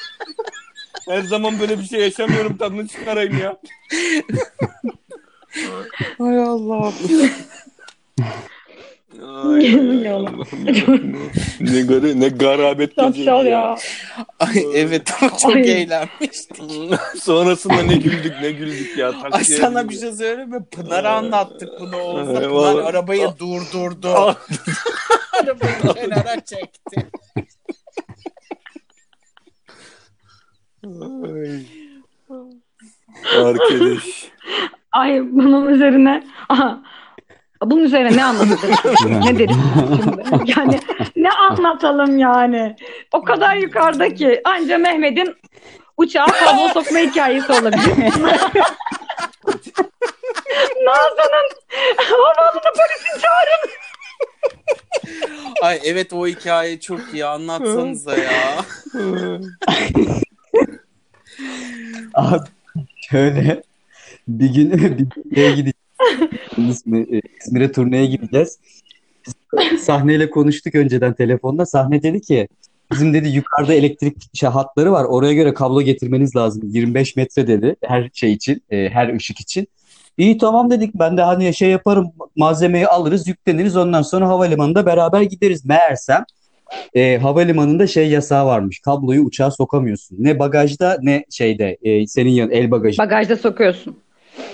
Her 1.09 1.23
zaman 1.23 1.61
böyle 1.61 1.79
bir 1.79 1.85
şey 1.85 2.01
yaşamıyorum. 2.01 2.57
Tadını 2.57 2.89
çıkarayım 2.89 3.39
ya. 3.39 3.57
Hay 6.19 6.39
Allah. 6.43 6.93
Ay, 9.23 9.77
ne, 11.61 11.81
gar 11.81 12.21
ne 12.21 12.29
garabet 12.29 12.95
Şapşal 12.95 13.47
ya. 13.47 13.77
Ay 14.39 14.65
evet 14.75 15.13
ama 15.23 15.37
çok 15.37 15.57
Ay. 15.57 15.83
eğlenmiştik. 15.83 16.63
Sonrasında 17.23 17.83
ne 17.83 17.97
güldük 17.97 18.35
ne 18.43 18.53
güldük 18.53 18.99
ya. 18.99 19.13
Ay 19.33 19.45
sana 19.45 19.89
bir 19.89 19.99
şey 19.99 20.13
söyleyeyim 20.13 20.51
mi? 20.51 20.65
Pınar'a 20.71 21.17
anlattık 21.17 21.69
bunu 21.81 21.97
Oğuz'a. 21.97 22.41
Pınar 22.41 22.85
arabayı 22.85 23.29
durdurdu. 23.39 24.09
Arabayı 25.43 25.95
kenara 25.95 26.41
çekti. 26.45 27.07
Ay. 30.85 31.67
Arkadaş. 33.37 34.29
Ay 34.93 35.21
bunun 35.33 35.67
üzerine 35.67 36.25
aha, 36.49 36.83
bunun 37.65 37.85
üzerine 37.85 38.17
ne 38.17 38.25
anlatılır? 38.25 38.79
ne 39.25 39.39
deriz 39.39 39.57
şimdi? 40.03 40.51
Yani 40.57 40.81
ne 41.17 41.31
anlatalım 41.31 42.19
yani? 42.19 42.77
O 43.13 43.25
kadar 43.25 43.57
yukarıda 43.57 44.15
ki 44.15 44.41
anca 44.45 44.79
Mehmet'in 44.79 45.37
uçağa 45.97 46.27
kablo 46.27 46.69
sokma 46.69 46.99
hikayesi 46.99 47.53
olabilir. 47.53 47.83
Nazan'ın 50.85 51.49
havaalanına 51.97 52.71
polisi 52.77 53.21
çağırın. 53.23 53.71
Ay 55.63 55.81
evet 55.85 56.13
o 56.13 56.27
hikaye 56.27 56.81
çok 56.81 57.01
iyi 57.15 57.25
anlatsanıza 57.25 58.17
ya. 58.17 58.65
Abi 62.15 62.49
şöyle 63.11 63.63
bir 64.29 64.55
gün 64.55 64.73
bir 64.99 65.35
şeye 65.35 65.51
gideceğiz. 65.51 65.78
İzmir- 66.59 67.17
e, 67.17 67.21
İzmir'e 67.45 67.73
turneye 67.73 68.07
gideceğiz. 68.07 68.59
Sahneyle 69.81 70.31
konuştuk 70.31 70.75
önceden 70.75 71.15
telefonda. 71.15 71.67
Sahne 71.67 72.03
dedi 72.03 72.21
ki 72.21 72.49
bizim 72.93 73.15
dedi 73.15 73.29
yukarıda 73.29 73.75
elektrik 73.75 74.37
şey, 74.37 74.49
hatları 74.49 74.93
var. 74.93 75.05
Oraya 75.05 75.33
göre 75.33 75.55
kablo 75.55 75.83
getirmeniz 75.83 76.37
lazım. 76.37 76.63
25 76.67 77.17
metre 77.17 77.47
dedi 77.47 77.77
her 77.85 78.11
şey 78.13 78.33
için, 78.33 78.63
e, 78.71 78.89
her 78.89 79.15
ışık 79.15 79.41
için. 79.41 79.69
İyi 80.19 80.39
tamam 80.39 80.71
dedik. 80.71 80.95
Ben 80.95 81.17
de 81.17 81.23
hani 81.23 81.55
şey 81.55 81.71
yaparım 81.71 82.13
malzemeyi 82.37 82.87
alırız 82.87 83.29
yükleniriz 83.29 83.77
ondan 83.77 84.03
sonra 84.03 84.29
havalimanında 84.29 84.87
beraber 84.87 85.23
gideriz. 85.23 85.65
Meğersem 85.65 86.25
e, 86.95 87.19
havalimanında 87.19 87.87
şey 87.87 88.09
yasağı 88.09 88.47
varmış. 88.47 88.81
Kabloyu 88.81 89.23
uçağa 89.23 89.51
sokamıyorsun. 89.51 90.17
Ne 90.21 90.39
bagajda 90.39 90.99
ne 91.03 91.25
şeyde 91.31 91.79
e, 91.83 92.07
senin 92.07 92.31
yan 92.31 92.51
el 92.51 92.71
bagajı. 92.71 92.99
Bagajda 92.99 93.37
sokuyorsun. 93.37 93.97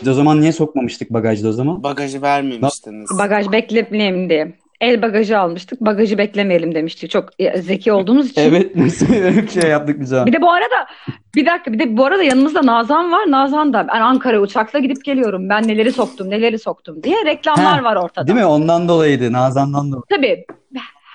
Biz 0.01 0.09
o 0.09 0.14
zaman 0.14 0.41
niye 0.41 0.53
sokmamıştık 0.53 1.11
bagajda 1.11 1.49
o 1.49 1.53
zaman? 1.53 1.82
Bagajı 1.82 2.22
vermemiştiniz. 2.22 3.11
Bagaj 3.18 3.53
beklemeyelim 3.53 4.28
diye. 4.30 4.55
El 4.80 5.03
bagajı 5.03 5.39
almıştık. 5.39 5.80
Bagajı 5.80 6.18
beklemeyelim 6.18 6.74
demiştik. 6.74 7.11
Çok 7.11 7.28
zeki 7.57 7.93
olduğumuz 7.93 8.30
için. 8.30 8.43
Evet 8.43 8.76
nasıl 8.76 9.07
bir 9.09 9.49
şey 9.49 9.70
yaptık 9.70 10.01
biz 10.01 10.12
ama. 10.12 10.26
Bir 10.26 10.32
de 10.32 10.43
bu 10.43 10.53
arada 10.53 10.87
bir 11.35 11.47
dakika 11.47 11.72
bir 11.72 11.78
de 11.78 11.97
bu 11.97 12.05
arada 12.05 12.22
yanımızda 12.22 12.66
Nazan 12.66 13.12
var. 13.12 13.30
Nazan 13.30 13.72
da 13.72 13.87
ben 13.95 14.01
Ankara'ya 14.01 14.41
uçakla 14.41 14.78
gidip 14.78 15.05
geliyorum. 15.05 15.49
Ben 15.49 15.68
neleri 15.68 15.93
soktum 15.93 16.30
neleri 16.30 16.59
soktum 16.59 17.03
diye 17.03 17.24
reklamlar 17.24 17.78
Ha, 17.78 17.85
var 17.85 17.97
ortada. 17.97 18.26
Değil 18.26 18.39
mi? 18.39 18.45
Ondan 18.45 18.89
dolayıydı. 18.89 19.32
Nazan'dan 19.32 19.93
dolayı. 19.93 20.03
Tabii 20.11 20.45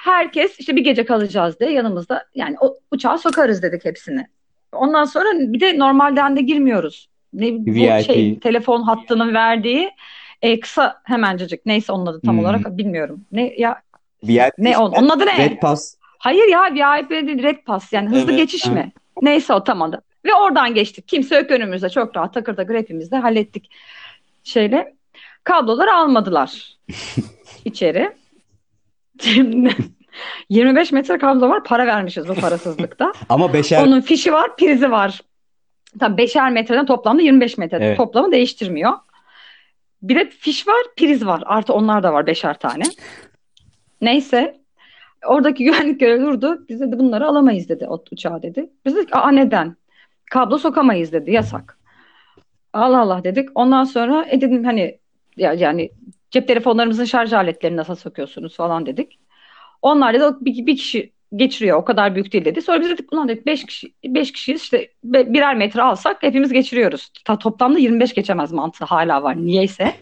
herkes 0.03 0.59
işte 0.59 0.75
bir 0.75 0.83
gece 0.83 1.05
kalacağız 1.05 1.59
diye 1.59 1.71
yanımızda 1.71 2.23
yani 2.35 2.55
o 2.61 2.77
uçağa 2.91 3.17
sokarız 3.17 3.63
dedik 3.63 3.85
hepsini. 3.85 4.27
Ondan 4.73 5.05
sonra 5.05 5.29
bir 5.35 5.59
de 5.59 5.79
normalden 5.79 6.35
de 6.35 6.41
girmiyoruz. 6.41 7.09
Ne 7.33 7.51
bu 7.65 7.65
VIP. 7.73 8.05
şey 8.05 8.39
telefon 8.39 8.81
hattının 8.81 9.33
verdiği 9.33 9.91
e, 10.41 10.59
kısa 10.59 11.01
hemencecik 11.03 11.65
neyse 11.65 11.91
onun 11.91 12.05
adı 12.05 12.21
tam 12.21 12.35
Hmm. 12.37 12.43
olarak 12.43 12.77
bilmiyorum. 12.77 13.25
Ne 13.31 13.53
ya 13.57 13.81
VIP 14.23 14.53
ne 14.57 14.77
on, 14.77 14.91
onun 14.91 15.09
adı 15.09 15.25
ne? 15.25 15.37
Red 15.37 15.59
Pass. 15.59 15.95
Hayır 16.19 16.47
ya 16.47 16.73
VIP 16.73 17.09
değil 17.09 17.43
Red 17.43 17.63
Pass 17.65 17.93
yani 17.93 18.09
hızlı 18.09 18.31
Evet, 18.31 18.37
geçiş 18.39 18.65
ha. 18.67 18.71
mi? 18.71 18.91
Neyse 19.21 19.53
o 19.53 19.63
tam 19.63 19.81
adı. 19.81 20.01
Ve 20.25 20.33
oradan 20.33 20.73
geçtik. 20.73 21.07
Kimse 21.07 21.35
yok 21.35 21.51
önümüzde. 21.51 21.89
Çok 21.89 22.15
rahat 22.17 22.33
takır 22.33 22.55
takır 22.55 22.75
hepimiz 22.75 23.11
de 23.11 23.17
hallettik. 23.17 23.69
Şeyle 24.43 24.93
kabloları 25.43 25.93
almadılar 25.93 26.77
içeri. 27.65 28.11
Şimdi 29.21 29.75
25 30.49 30.91
metre 30.91 31.17
kablo 31.17 31.49
var. 31.49 31.63
Para 31.63 31.87
vermişiz 31.87 32.27
bu 32.27 32.33
parasızlıkta. 32.33 33.11
Ama 33.29 33.53
beşer 33.53 33.83
Onun 33.87 34.01
fişi 34.01 34.33
var, 34.33 34.55
prizi 34.57 34.91
var. 34.91 35.21
Tabii 35.99 36.17
beşer 36.17 36.51
metreden 36.51 36.85
toplamda 36.85 37.21
25 37.21 37.57
metre. 37.57 37.77
Evet. 37.81 37.97
Toplamı 37.97 38.31
değiştirmiyor. 38.31 38.93
Bir 40.01 40.15
de 40.15 40.29
fiş 40.29 40.67
var, 40.67 40.81
priz 40.97 41.25
var. 41.25 41.43
Artı 41.45 41.73
onlar 41.73 42.03
da 42.03 42.13
var 42.13 42.27
beşer 42.27 42.59
tane. 42.59 42.83
Neyse. 44.01 44.59
Oradaki 45.25 45.63
güvenlik 45.63 45.99
görevli 45.99 46.25
durdu. 46.25 46.65
Biz 46.69 46.79
dedi 46.79 46.99
bunları 46.99 47.27
alamayız 47.27 47.69
dedi 47.69 47.87
uçağa 48.11 48.41
dedi. 48.41 48.69
Biz 48.85 48.95
dedik 48.95 49.15
aa 49.15 49.31
neden? 49.31 49.75
Kablo 50.31 50.57
sokamayız 50.57 51.11
dedi. 51.11 51.31
Yasak. 51.31 51.79
Allah 52.73 52.99
Allah 52.99 53.23
dedik. 53.23 53.49
Ondan 53.55 53.83
sonra 53.83 54.25
e 54.29 54.41
dedim 54.41 54.63
hani 54.63 54.99
ya, 55.37 55.53
yani 55.53 55.91
cep 56.31 56.47
telefonlarımızın 56.47 57.05
şarj 57.05 57.33
aletlerini 57.33 57.77
nasıl 57.77 57.95
sokuyorsunuz 57.95 58.55
falan 58.55 58.85
dedik. 58.85 59.19
Onlar 59.81 60.13
dedi 60.13 60.23
bir, 60.41 60.65
bir 60.65 60.77
kişi 60.77 61.13
geçiriyor 61.35 61.77
o 61.77 61.85
kadar 61.85 62.15
büyük 62.15 62.33
değil 62.33 62.45
dedi. 62.45 62.61
Sonra 62.61 62.81
biz 62.81 62.89
dedik 62.89 63.13
ulan 63.13 63.29
dedik 63.29 63.45
5 63.45 63.65
kişi 63.65 63.93
5 64.05 64.31
kişiyiz 64.31 64.61
işte 64.61 64.89
birer 65.03 65.55
metre 65.55 65.81
alsak 65.81 66.23
hepimiz 66.23 66.53
geçiriyoruz. 66.53 67.11
Ta, 67.25 67.37
toplamda 67.39 67.79
25 67.79 68.13
geçemez 68.13 68.51
mantığı 68.51 68.85
hala 68.85 69.23
var 69.23 69.37
niyeyse. 69.37 69.95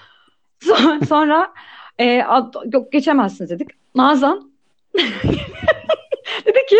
Sonra, 0.60 1.06
sonra 1.06 1.52
e, 1.98 2.22
ad- 2.22 2.72
yok 2.72 2.92
geçemezsiniz 2.92 3.50
dedik. 3.50 3.68
Nazan 3.94 4.52
dedi 6.46 6.66
ki 6.68 6.76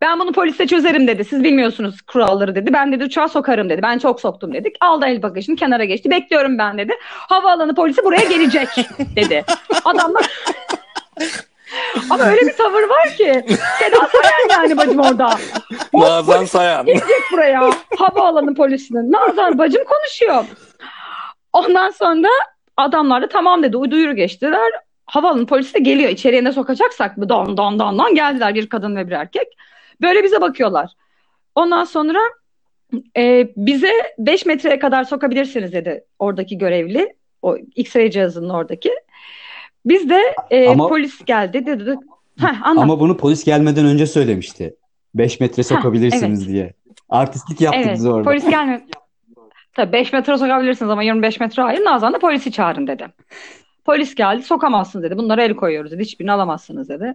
ben 0.00 0.20
bunu 0.20 0.32
polise 0.32 0.66
çözerim 0.66 1.06
dedi. 1.06 1.24
Siz 1.24 1.44
bilmiyorsunuz 1.44 2.02
kuralları 2.02 2.54
dedi. 2.54 2.72
Ben 2.72 2.92
dedi 2.92 3.04
uçağa 3.04 3.28
sokarım 3.28 3.70
dedi. 3.70 3.82
Ben 3.82 3.98
çok 3.98 4.20
soktum 4.20 4.54
dedik. 4.54 4.76
Aldı 4.80 5.06
el 5.06 5.22
bagajını 5.22 5.56
kenara 5.56 5.84
geçti. 5.84 6.10
Bekliyorum 6.10 6.58
ben 6.58 6.78
dedi. 6.78 6.92
Havaalanı 7.02 7.74
polisi 7.74 8.04
buraya 8.04 8.28
gelecek 8.28 8.68
dedi. 9.16 9.44
Adamlar 9.84 10.26
ama 12.10 12.24
öyle 12.24 12.40
bir 12.40 12.52
tavır 12.52 12.82
var 12.82 13.08
ki. 13.16 13.44
Seda 13.78 14.08
Sayan 14.12 14.62
yani 14.62 14.76
bacım 14.76 14.98
orada. 14.98 15.38
Nazan 15.92 16.44
Sayan. 16.44 16.86
Gelecek 16.86 17.22
buraya. 17.32 17.70
Havaalanı 17.98 18.54
polisinin. 18.54 19.12
Nazar 19.12 19.58
bacım 19.58 19.84
konuşuyor. 19.84 20.44
Ondan 21.52 21.90
sonra 21.90 22.28
adamlar 22.76 23.22
da 23.22 23.28
tamam 23.28 23.62
dedi. 23.62 23.90
Duyuru 23.90 24.16
geçtiler. 24.16 24.72
Havaalanı 25.06 25.46
polisi 25.46 25.74
de 25.74 25.78
geliyor. 25.78 26.10
İçeriye 26.10 26.44
ne 26.44 26.52
sokacaksak 26.52 27.16
mı? 27.16 27.28
Don 27.28 27.56
don 27.56 27.78
don 27.78 27.98
don 27.98 28.14
geldiler. 28.14 28.54
Bir 28.54 28.68
kadın 28.68 28.96
ve 28.96 29.06
bir 29.06 29.12
erkek. 29.12 29.48
Böyle 30.00 30.24
bize 30.24 30.40
bakıyorlar. 30.40 30.90
Ondan 31.54 31.84
sonra 31.84 32.18
e, 33.16 33.48
bize 33.56 33.92
5 34.18 34.46
metreye 34.46 34.78
kadar 34.78 35.04
sokabilirsiniz 35.04 35.72
dedi 35.72 36.04
oradaki 36.18 36.58
görevli. 36.58 37.14
O 37.42 37.56
X-ray 37.56 38.10
cihazının 38.10 38.50
oradaki. 38.50 38.90
Biz 39.84 40.10
de 40.10 40.20
e, 40.50 40.68
Ama- 40.68 40.88
polis 40.88 41.24
geldi 41.24 41.66
dedi. 41.66 41.96
Heh, 42.40 42.66
anlat. 42.66 42.82
ama 42.82 43.00
bunu 43.00 43.16
polis 43.16 43.44
gelmeden 43.44 43.86
önce 43.86 44.06
söylemişti. 44.06 44.76
5 45.14 45.40
metre 45.40 45.62
sokabilirsiniz 45.62 46.48
diye. 46.48 46.74
Artistlik 47.08 47.60
yaptık 47.60 47.82
Evet, 47.86 47.96
biz 47.96 48.06
orada. 48.06 48.22
polis 48.30 48.50
gelmiyor. 48.50 48.80
Tabii 49.72 49.92
5 49.92 50.12
metre 50.12 50.38
sokabilirsiniz 50.38 50.90
ama 50.90 51.02
25 51.02 51.40
metre 51.40 51.62
hayır. 51.62 51.84
Nazan 51.84 52.12
da 52.12 52.18
polisi 52.18 52.52
çağırın 52.52 52.86
dedi. 52.86 53.06
Polis 53.84 54.14
geldi, 54.14 54.42
sokamazsınız 54.42 55.04
dedi. 55.04 55.16
Bunlara 55.18 55.42
el 55.44 55.54
koyuyoruz 55.54 55.90
dedi. 55.92 56.02
Hiçbirini 56.02 56.32
alamazsınız 56.32 56.88
dedi. 56.88 57.14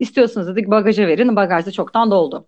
İstiyorsanız 0.00 0.48
dedik 0.48 0.70
bagaja 0.70 1.06
verin. 1.06 1.36
Bagajda 1.36 1.70
çoktan 1.70 2.10
doldu. 2.10 2.46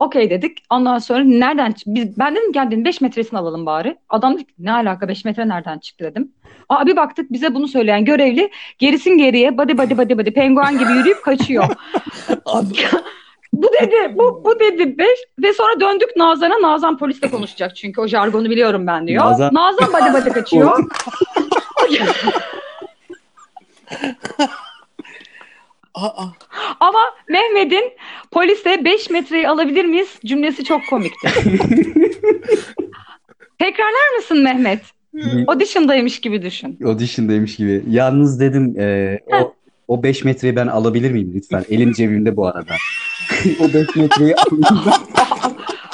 Okey 0.00 0.30
dedik. 0.30 0.58
Ondan 0.70 0.98
sonra 0.98 1.24
nereden 1.24 1.74
biz 1.86 2.18
ben 2.18 2.36
dedim 2.36 2.52
geldiğin 2.52 2.84
5 2.84 3.00
metresini 3.00 3.38
alalım 3.38 3.66
bari. 3.66 3.96
Adam 4.08 4.34
dedi 4.34 4.44
ne 4.58 4.72
alaka 4.72 5.08
5 5.08 5.24
metre 5.24 5.48
nereden 5.48 5.78
çıktı 5.78 6.04
dedim. 6.04 6.32
Aa 6.68 6.86
bir 6.86 6.96
baktık 6.96 7.32
bize 7.32 7.54
bunu 7.54 7.68
söyleyen 7.68 8.04
görevli 8.04 8.50
gerisin 8.78 9.10
geriye 9.18 9.58
badi 9.58 9.78
badi 9.78 9.98
badi 9.98 10.18
badi 10.18 10.30
penguen 10.34 10.78
gibi 10.78 10.92
yürüyüp 10.92 11.22
kaçıyor. 11.24 11.64
Bu 13.52 13.66
dedi, 13.82 14.18
bu, 14.18 14.42
bu 14.44 14.60
dedi 14.60 14.98
beş 14.98 15.18
ve 15.42 15.52
sonra 15.52 15.80
döndük 15.80 16.16
Nazan'a. 16.16 16.62
Nazan 16.62 16.98
polisle 16.98 17.30
konuşacak 17.30 17.76
çünkü 17.76 18.00
o 18.00 18.06
jargonu 18.06 18.50
biliyorum 18.50 18.86
ben 18.86 19.06
diyor. 19.06 19.24
Nazan- 19.24 19.54
Nazan, 19.54 19.92
badi 19.92 20.14
badi 20.14 20.32
kaçıyor. 20.32 20.84
Aa, 25.94 26.24
Ama 26.80 26.98
Mehmet'in 27.28 27.92
polise 28.30 28.84
5 28.84 29.10
metreyi 29.10 29.48
alabilir 29.48 29.84
miyiz 29.84 30.08
cümlesi 30.24 30.64
çok 30.64 30.80
komikti. 30.90 31.28
Tekrarlar 33.58 34.16
mısın 34.16 34.42
Mehmet? 34.42 34.80
Audition'daymış 35.46 36.20
gibi 36.20 36.42
düşün. 36.42 36.78
Audition'daymış 36.84 37.56
gibi. 37.56 37.82
Yalnız 37.88 38.40
dedim 38.40 38.80
e, 38.80 39.18
o 39.32 39.54
o 39.88 40.02
5 40.02 40.24
metreyi 40.24 40.56
ben 40.56 40.66
alabilir 40.66 41.10
miyim 41.10 41.32
lütfen? 41.34 41.64
Elim 41.70 41.92
cebimde 41.92 42.36
bu 42.36 42.46
arada. 42.46 42.74
o 43.60 43.64
5 43.74 43.96
metreyi 43.96 44.34
alayım. 44.36 44.64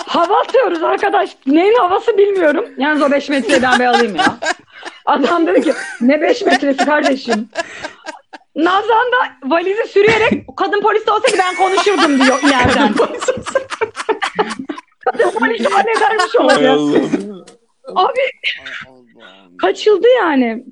Hava 0.07 0.39
atıyoruz 0.41 0.83
arkadaş. 0.83 1.31
Neyin 1.47 1.75
havası 1.79 2.19
bilmiyorum. 2.19 2.65
Yalnız 2.79 3.03
o 3.03 3.11
5 3.11 3.29
metreyi 3.29 3.63
ben 3.63 3.79
bir 3.79 3.85
alayım 3.85 4.17
ya. 4.17 4.39
Adam 5.07 5.47
dedi 5.47 5.63
ki 5.63 5.73
ne 6.01 6.21
5 6.23 6.43
metresi 6.47 6.85
kardeşim. 6.85 7.49
Nazan 8.57 9.07
da 9.13 9.51
valizi 9.51 9.89
sürüyerek 9.89 10.45
kadın 10.57 10.81
polis 10.83 11.07
de 11.07 11.11
olsaydı 11.13 11.37
ben 11.39 11.57
konuşurdum 11.57 12.21
diyor 12.27 12.39
ileriden. 12.43 12.95
kadın 15.05 15.31
polis 15.39 15.67
halledermiş 15.67 16.35
Hay 16.39 16.45
olacak. 16.47 16.71
Allah'ım. 16.79 17.45
Abi 17.95 18.21
kaçıldı 19.59 20.07
yani. 20.19 20.65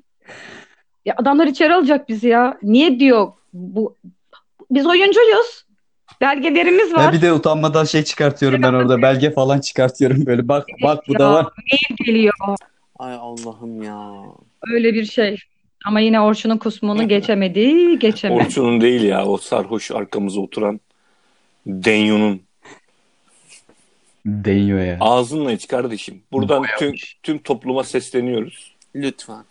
Ya 1.05 1.15
adamlar 1.17 1.47
içeri 1.47 1.73
alacak 1.73 2.09
bizi 2.09 2.27
ya. 2.27 2.57
Niye 2.63 2.99
diyor 2.99 3.31
bu 3.53 3.95
biz 4.71 4.85
oyuncuyuz. 4.87 5.65
Belgelerimiz 6.21 6.93
var. 6.93 7.03
Ya 7.03 7.13
bir 7.13 7.21
de 7.21 7.33
utanmadan 7.33 7.83
şey 7.83 8.03
çıkartıyorum 8.03 8.63
ben 8.63 8.73
orada. 8.73 9.01
Belge 9.01 9.31
falan 9.31 9.59
çıkartıyorum 9.59 10.25
böyle. 10.25 10.47
Bak 10.47 10.65
bak 10.83 11.03
bu 11.07 11.19
da 11.19 11.33
var. 11.33 11.45
geliyor. 12.05 12.33
Ay 12.99 13.13
Allah'ım 13.13 13.83
ya. 13.83 14.11
Öyle 14.73 14.93
bir 14.93 15.05
şey. 15.05 15.39
Ama 15.85 15.99
yine 15.99 16.21
Orçun'un 16.21 16.57
kusmunu 16.57 17.07
geçemedi, 17.07 17.99
geçemedi. 17.99 18.43
Orçun'un 18.47 18.81
değil 18.81 19.01
ya 19.03 19.25
o 19.25 19.37
sarhoş 19.37 19.91
arkamıza 19.91 20.41
oturan 20.41 20.79
Denyo'nun. 21.65 22.41
Deniyor 24.25 24.79
ya. 24.85 24.97
Ağzınla 24.99 25.51
iç 25.51 25.67
kardeşim. 25.67 26.21
Buradan 26.31 26.65
tüm, 26.79 26.95
tüm 27.23 27.37
topluma 27.37 27.83
sesleniyoruz. 27.83 28.75
Lütfen. 28.95 29.43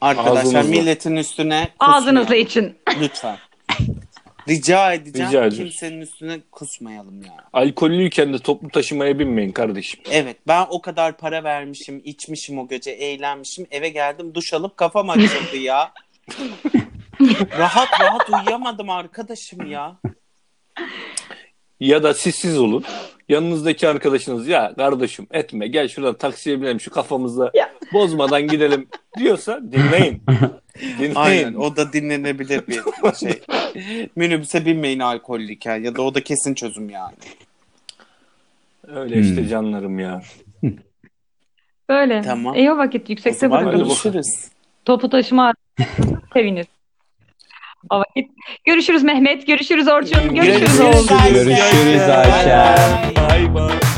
Arkadaşlar 0.00 0.40
Ağzınızla. 0.40 0.62
milletin 0.62 1.16
üstüne 1.16 1.68
Ağzınızla 1.78 2.20
kusmayalım. 2.22 2.46
için. 2.46 2.76
Lütfen. 3.00 3.38
Rica 4.50 4.92
edeceğim. 4.92 5.30
Rica. 5.30 5.48
Kimsenin 5.48 6.00
üstüne 6.00 6.40
kusmayalım 6.52 7.22
ya. 7.22 7.32
Alkollüyken 7.52 8.32
de 8.32 8.38
toplu 8.38 8.68
taşımaya 8.68 9.18
binmeyin 9.18 9.52
kardeşim. 9.52 10.00
Evet 10.10 10.36
ben 10.48 10.66
o 10.70 10.82
kadar 10.82 11.16
para 11.16 11.44
vermişim, 11.44 12.02
içmişim 12.04 12.58
o 12.58 12.68
gece, 12.68 12.90
eğlenmişim. 12.90 13.66
Eve 13.70 13.88
geldim 13.88 14.34
duş 14.34 14.52
alıp 14.52 14.76
kafam 14.76 15.10
açıldı 15.10 15.56
ya. 15.56 15.92
rahat 17.58 18.00
rahat 18.00 18.30
uyuyamadım 18.30 18.90
arkadaşım 18.90 19.66
ya. 19.66 19.96
Ya 21.80 22.02
da 22.02 22.14
siz 22.14 22.34
siz 22.34 22.58
olun 22.58 22.84
yanınızdaki 23.30 23.88
arkadaşınız 23.88 24.48
ya 24.48 24.74
kardeşim 24.76 25.26
etme 25.30 25.66
gel 25.68 25.88
şuradan 25.88 26.14
taksiye 26.14 26.60
binelim 26.60 26.80
şu 26.80 26.90
kafamızda 26.90 27.50
Ya. 27.54 27.70
bozmadan 27.92 28.42
gidelim 28.48 28.88
diyorsa 29.18 29.60
dinleyin. 29.72 30.22
Dinleyin. 30.98 31.14
Aynen 31.14 31.54
o 31.54 31.76
da 31.76 31.92
dinlenebilir 31.92 32.62
bir 32.68 32.80
şey. 33.20 33.40
Minibüse 34.16 34.66
binmeyin 34.66 34.98
alkollüyken 35.00 35.76
ya 35.76 35.94
da 35.96 36.02
o 36.02 36.14
da 36.14 36.20
kesin 36.24 36.54
çözüm 36.54 36.90
yani. 36.90 37.14
Öyle 38.88 39.20
işte 39.20 39.36
Hmm. 39.42 39.48
canlarım 39.48 39.98
ya. 39.98 40.22
Böyle. 41.88 42.22
Tamam. 42.22 42.56
O 42.56 42.76
vakit 42.78 43.02
O 43.08 43.12
yüksekte 43.12 43.50
bırakalım. 43.50 43.84
görüşürüz. 43.84 44.26
Topu 44.84 45.10
taşıma 45.10 45.52
sevinir. 46.34 46.66
O 47.90 47.98
vakit. 47.98 48.30
Görüşürüz 48.64 49.02
Mehmet, 49.02 49.46
görüşürüz 49.46 49.88
Orçun, 49.88 50.34
görüşürüz 50.34 50.58
Görüşürüz 50.58 50.80
oğlum. 50.80 51.20
Ayşe. 51.22 51.34
Görüşürüz 51.34 52.08
Ayşe. 52.08 53.19
bye. 53.48 53.89